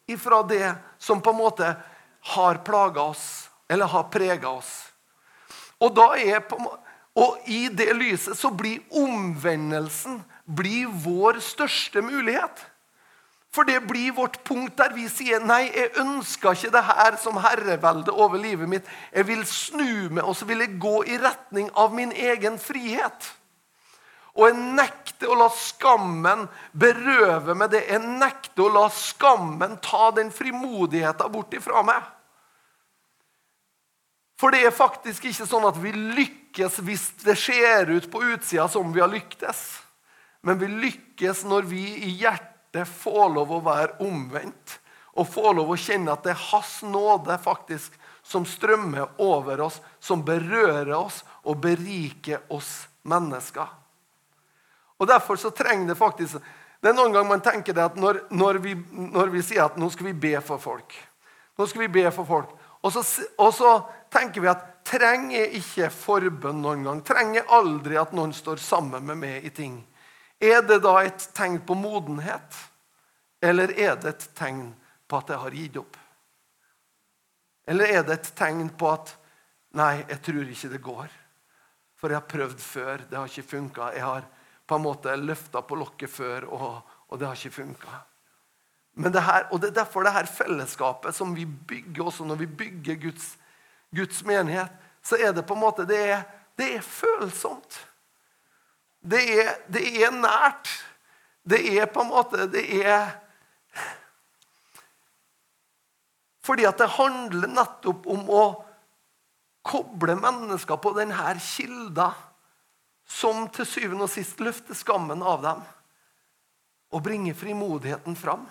[0.09, 1.75] ifra det som på en måte
[2.33, 4.71] har plaga oss, eller har prega oss.
[5.79, 6.57] Og, da er på,
[7.15, 10.19] og i det lyset så blir omvendelsen
[10.49, 12.65] blir vår største mulighet.
[13.53, 17.39] For det blir vårt punkt der vi sier nei, jeg ønsker ikke det her som
[17.41, 18.89] herrevelde over livet mitt.
[19.13, 23.31] Jeg vil snu meg, og så vil jeg gå i retning av min egen frihet.
[24.39, 27.81] Og jeg nekter å la skammen berøve meg det.
[27.91, 32.05] Jeg nekter å la skammen ta den frimodigheten bort ifra meg.
[34.39, 38.69] For det er faktisk ikke sånn at vi lykkes hvis det ser ut på utsida
[38.71, 39.59] som vi har lyktes.
[40.47, 44.77] Men vi lykkes når vi i hjertet får lov å være omvendt.
[45.19, 49.81] Og får lov å kjenne at det er Hans nåde faktisk som strømmer over oss,
[49.99, 53.67] som berører oss og beriker oss mennesker.
[54.99, 56.39] Og Derfor så trenger det faktisk
[56.79, 59.77] Det er noen ganger man tenker det at når, når, vi, når vi sier at
[59.79, 60.95] nå skal vi be for folk
[61.59, 62.51] Nå skal vi be for folk.
[62.87, 63.01] Og så,
[63.35, 63.71] og så
[64.07, 67.01] tenker vi at trenger ikke forbønn noen gang?
[67.03, 69.81] Trenger aldri at noen står sammen med meg i ting?
[70.39, 72.55] Er det da et tegn på modenhet,
[73.43, 74.69] eller er det et tegn
[75.03, 75.99] på at jeg har gitt opp?
[77.67, 79.15] Eller er det et tegn på at
[79.77, 81.09] Nei, jeg tror ikke det går.
[82.01, 83.03] For jeg har prøvd før.
[83.05, 83.91] Det har ikke funka.
[83.93, 84.23] Jeg har
[84.69, 87.99] på en måte løfta på lokket før, og, og, det har ikke funka.
[88.99, 92.99] Det og det er derfor det her fellesskapet som vi bygger også når vi bygger
[92.99, 93.37] Guds,
[93.95, 96.25] Guds menighet, så er det på en måte det er,
[96.59, 97.79] det er følsomt.
[98.99, 100.69] Det er, det er nært.
[101.49, 103.13] Det er på en måte Det er
[106.43, 108.43] Fordi at det handler nettopp om å
[109.63, 112.09] koble mennesker på denne kilda
[113.09, 115.63] som til syvende og sist løfter skammen av dem
[116.93, 118.45] og bringer frimodigheten fram.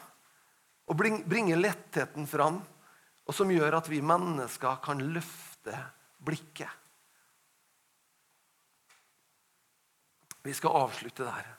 [0.88, 2.62] Og bringer lettheten fram,
[3.28, 5.74] og som gjør at vi mennesker kan løfte
[6.24, 6.70] blikket.
[10.46, 11.50] Vi skal avslutte der.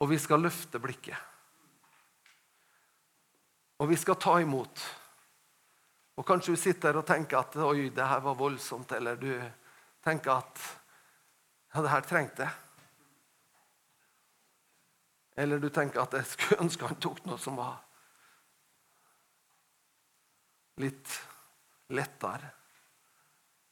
[0.00, 1.20] Og vi skal løfte blikket.
[3.80, 4.80] Og vi skal ta imot.
[6.20, 9.30] Og Kanskje du sitter og tenker at oi, det her var voldsomt, eller du
[10.04, 10.64] tenker at
[11.72, 12.52] ja, det her trengte jeg.
[15.40, 17.78] Eller du tenker at jeg skulle ønske han tok noe som var
[20.84, 21.16] litt
[21.96, 22.52] lettere.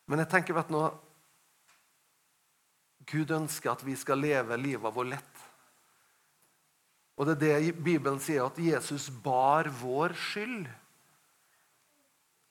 [0.08, 0.80] Men jeg tenker vet du
[3.08, 5.46] Gud ønsker at vi skal leve livet vårt lett.
[7.18, 10.68] Og det er det Bibelen sier, at Jesus bar vår skyld.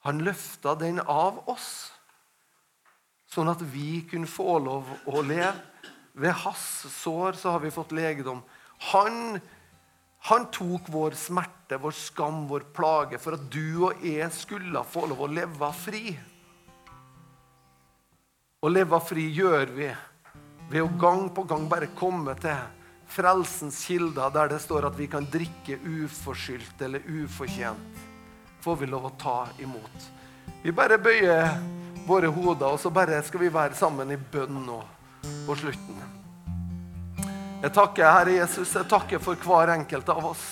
[0.08, 1.91] Han løfta den av oss,
[3.28, 5.51] sånn at vi kunne få lov å leve.
[6.18, 6.62] Ved hans
[6.95, 8.39] sår så har vi fått legedom.
[8.93, 9.36] Han,
[10.32, 15.05] han tok vår smerte, vår skam, vår plage, for at du og jeg skulle få
[15.12, 16.16] lov å leve fri.
[18.64, 19.91] Å leve fri gjør vi
[20.72, 22.58] ved å gang på gang bare komme til
[23.12, 28.07] frelsens kilder, der det står at vi kan drikke uforskyldt eller ufortjent.
[28.62, 30.08] Får vi lov å ta imot.
[30.64, 31.49] Vi bare bøyer
[32.08, 34.80] våre hoder, og så bare skal vi være sammen i bønn nå
[35.47, 35.99] på slutten.
[37.58, 40.45] Jeg takker, Herre Jesus, jeg takker for hver enkelt av oss.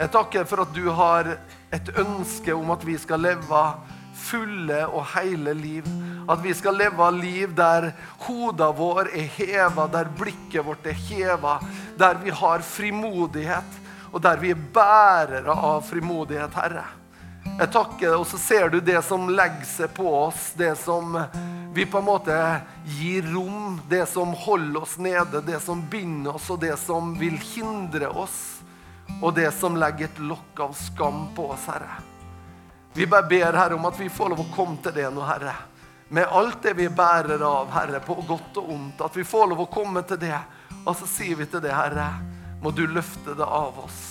[0.00, 1.34] Jeg takker for at du har
[1.70, 3.64] et ønske om at vi skal leve
[4.20, 5.88] fulle og hele liv.
[6.30, 7.90] At vi skal leve liv der
[8.24, 11.58] hodet vår er heva, der blikket vårt er heva,
[11.98, 13.76] der vi har frimodighet,
[14.10, 16.86] og der vi er bærere av frimodighet, Herre.
[17.60, 21.18] Jeg takker, og så ser du det som legger seg på oss, det som
[21.74, 22.36] vi på en måte
[22.88, 27.36] gir rom, det som holder oss nede, det som binder oss, og det som vil
[27.36, 28.38] hindre oss,
[29.20, 31.98] og det som legger et lokk av skam på oss, Herre.
[32.96, 35.52] Vi bare ber Herre om at vi får lov å komme til det nå, Herre.
[36.08, 39.04] Med alt det vi bærer av, Herre, på godt og ondt.
[39.04, 40.38] At vi får lov å komme til det.
[40.80, 42.08] Og så sier vi til det, Herre,
[42.64, 44.09] må du løfte det av oss.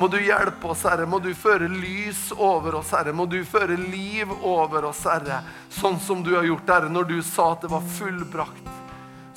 [0.00, 1.06] Må du hjelpe oss, Herre.
[1.06, 3.12] Må du føre lys over oss, Herre.
[3.12, 5.42] Må du føre liv over oss, Herre.
[5.70, 8.70] Sånn som du har gjort, Herre, når du sa at det var fullbrakt.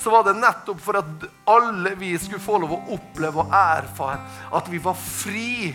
[0.02, 4.20] Så var det nettopp for at alle vi skulle få lov å oppleve og erfare
[4.54, 5.72] at vi var fri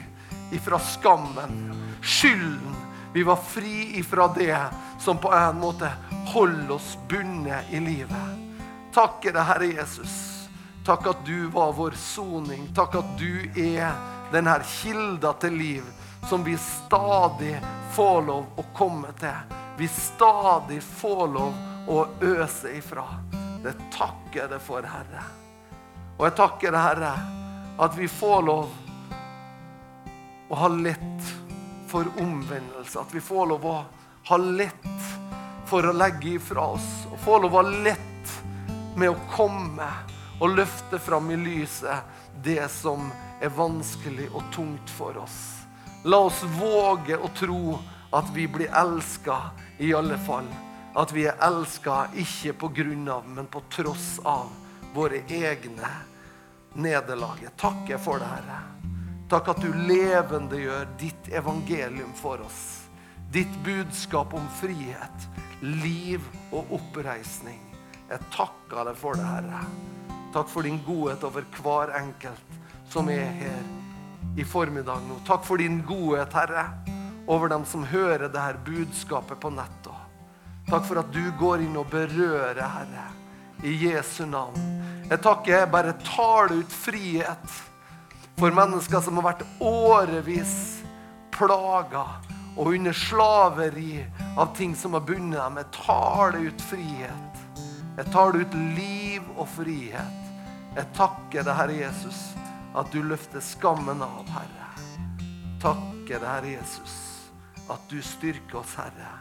[0.56, 2.78] ifra skammen, skylden.
[3.14, 4.56] Vi var fri ifra det
[5.00, 5.90] som på en måte
[6.32, 8.40] holder oss bundet i livet.
[8.96, 10.16] Takke deg, Herre Jesus.
[10.86, 12.70] Takk at du var vår soning.
[12.76, 13.92] Takk at du er
[14.32, 15.84] denne kilda til liv
[16.30, 17.58] som vi stadig
[17.96, 19.56] får lov å komme til.
[19.78, 21.54] Vi stadig får lov
[21.88, 23.04] å øse ifra.
[23.64, 25.24] Det takker jeg for, Herre.
[26.18, 27.14] Og jeg takker deg, Herre,
[27.82, 28.70] at vi får lov
[30.52, 31.34] å ha lett
[31.90, 33.00] for omvendelse.
[33.02, 33.76] At vi får lov å
[34.30, 35.10] ha lett
[35.66, 36.90] for å legge ifra oss.
[37.12, 38.36] Og få lov å ha lett
[38.96, 39.88] med å komme
[40.42, 42.06] og løfte fram i lyset
[42.44, 43.10] det som
[43.42, 45.40] er vanskelig og tungt for oss.
[46.04, 47.78] La oss våge å tro
[48.14, 49.38] at vi blir elska
[49.78, 50.48] i alle fall.
[50.98, 54.50] At vi er elska ikke på grunn av, men på tross av
[54.94, 55.90] våre egne
[56.74, 57.46] nederlag.
[57.56, 58.60] Takk takker for det, Herre.
[59.32, 62.90] Takk at du levendegjør ditt evangelium for oss.
[63.32, 65.28] Ditt budskap om frihet,
[65.62, 67.62] liv og oppreisning.
[68.10, 69.62] Jeg takker deg for det, Herre.
[70.36, 72.61] Takk for din godhet over hver enkelt
[72.92, 73.64] som er her
[74.38, 75.22] i formiddag nå.
[75.28, 76.66] Takk for din godhet, Herre,
[77.28, 79.96] over dem som hører dette budskapet på nettet.
[80.68, 83.08] Takk for at du går inn og berører, Herre,
[83.64, 84.60] i Jesu navn.
[85.08, 87.58] Jeg takker, jeg bare tar ut frihet
[88.40, 90.56] for mennesker som har vært årevis
[91.36, 92.06] plaga
[92.58, 94.02] og under slaveri
[94.36, 95.60] av ting som har bundet dem.
[95.64, 97.44] Jeg tar ut frihet.
[98.00, 100.32] Jeg tar ut liv og frihet.
[100.76, 102.32] Jeg takker deg, Herre Jesus
[102.74, 104.68] at du løfter skammen av, Herre.
[105.62, 106.96] Takke deg, Herre Jesus,
[107.70, 109.12] at du styrker oss, Herre.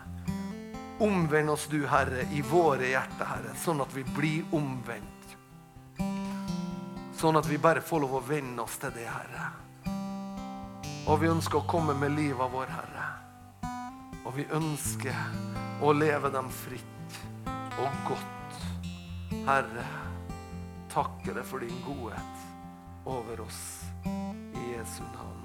[1.01, 5.35] Omvend oss, du, Herre, i våre hjerter, Herre, sånn at vi blir omvendt.
[7.21, 9.49] Sånn at vi bare får lov å vende oss til det, Herre.
[11.11, 13.09] Og vi ønsker å komme med livet vår, Herre.
[14.29, 15.17] Og vi ønsker
[15.83, 17.19] å leve dem fritt
[17.81, 18.61] og godt.
[19.49, 19.89] Herre,
[20.93, 22.50] takker deg for din godhet
[23.11, 23.85] over oss.
[24.05, 25.40] I Jesu navn.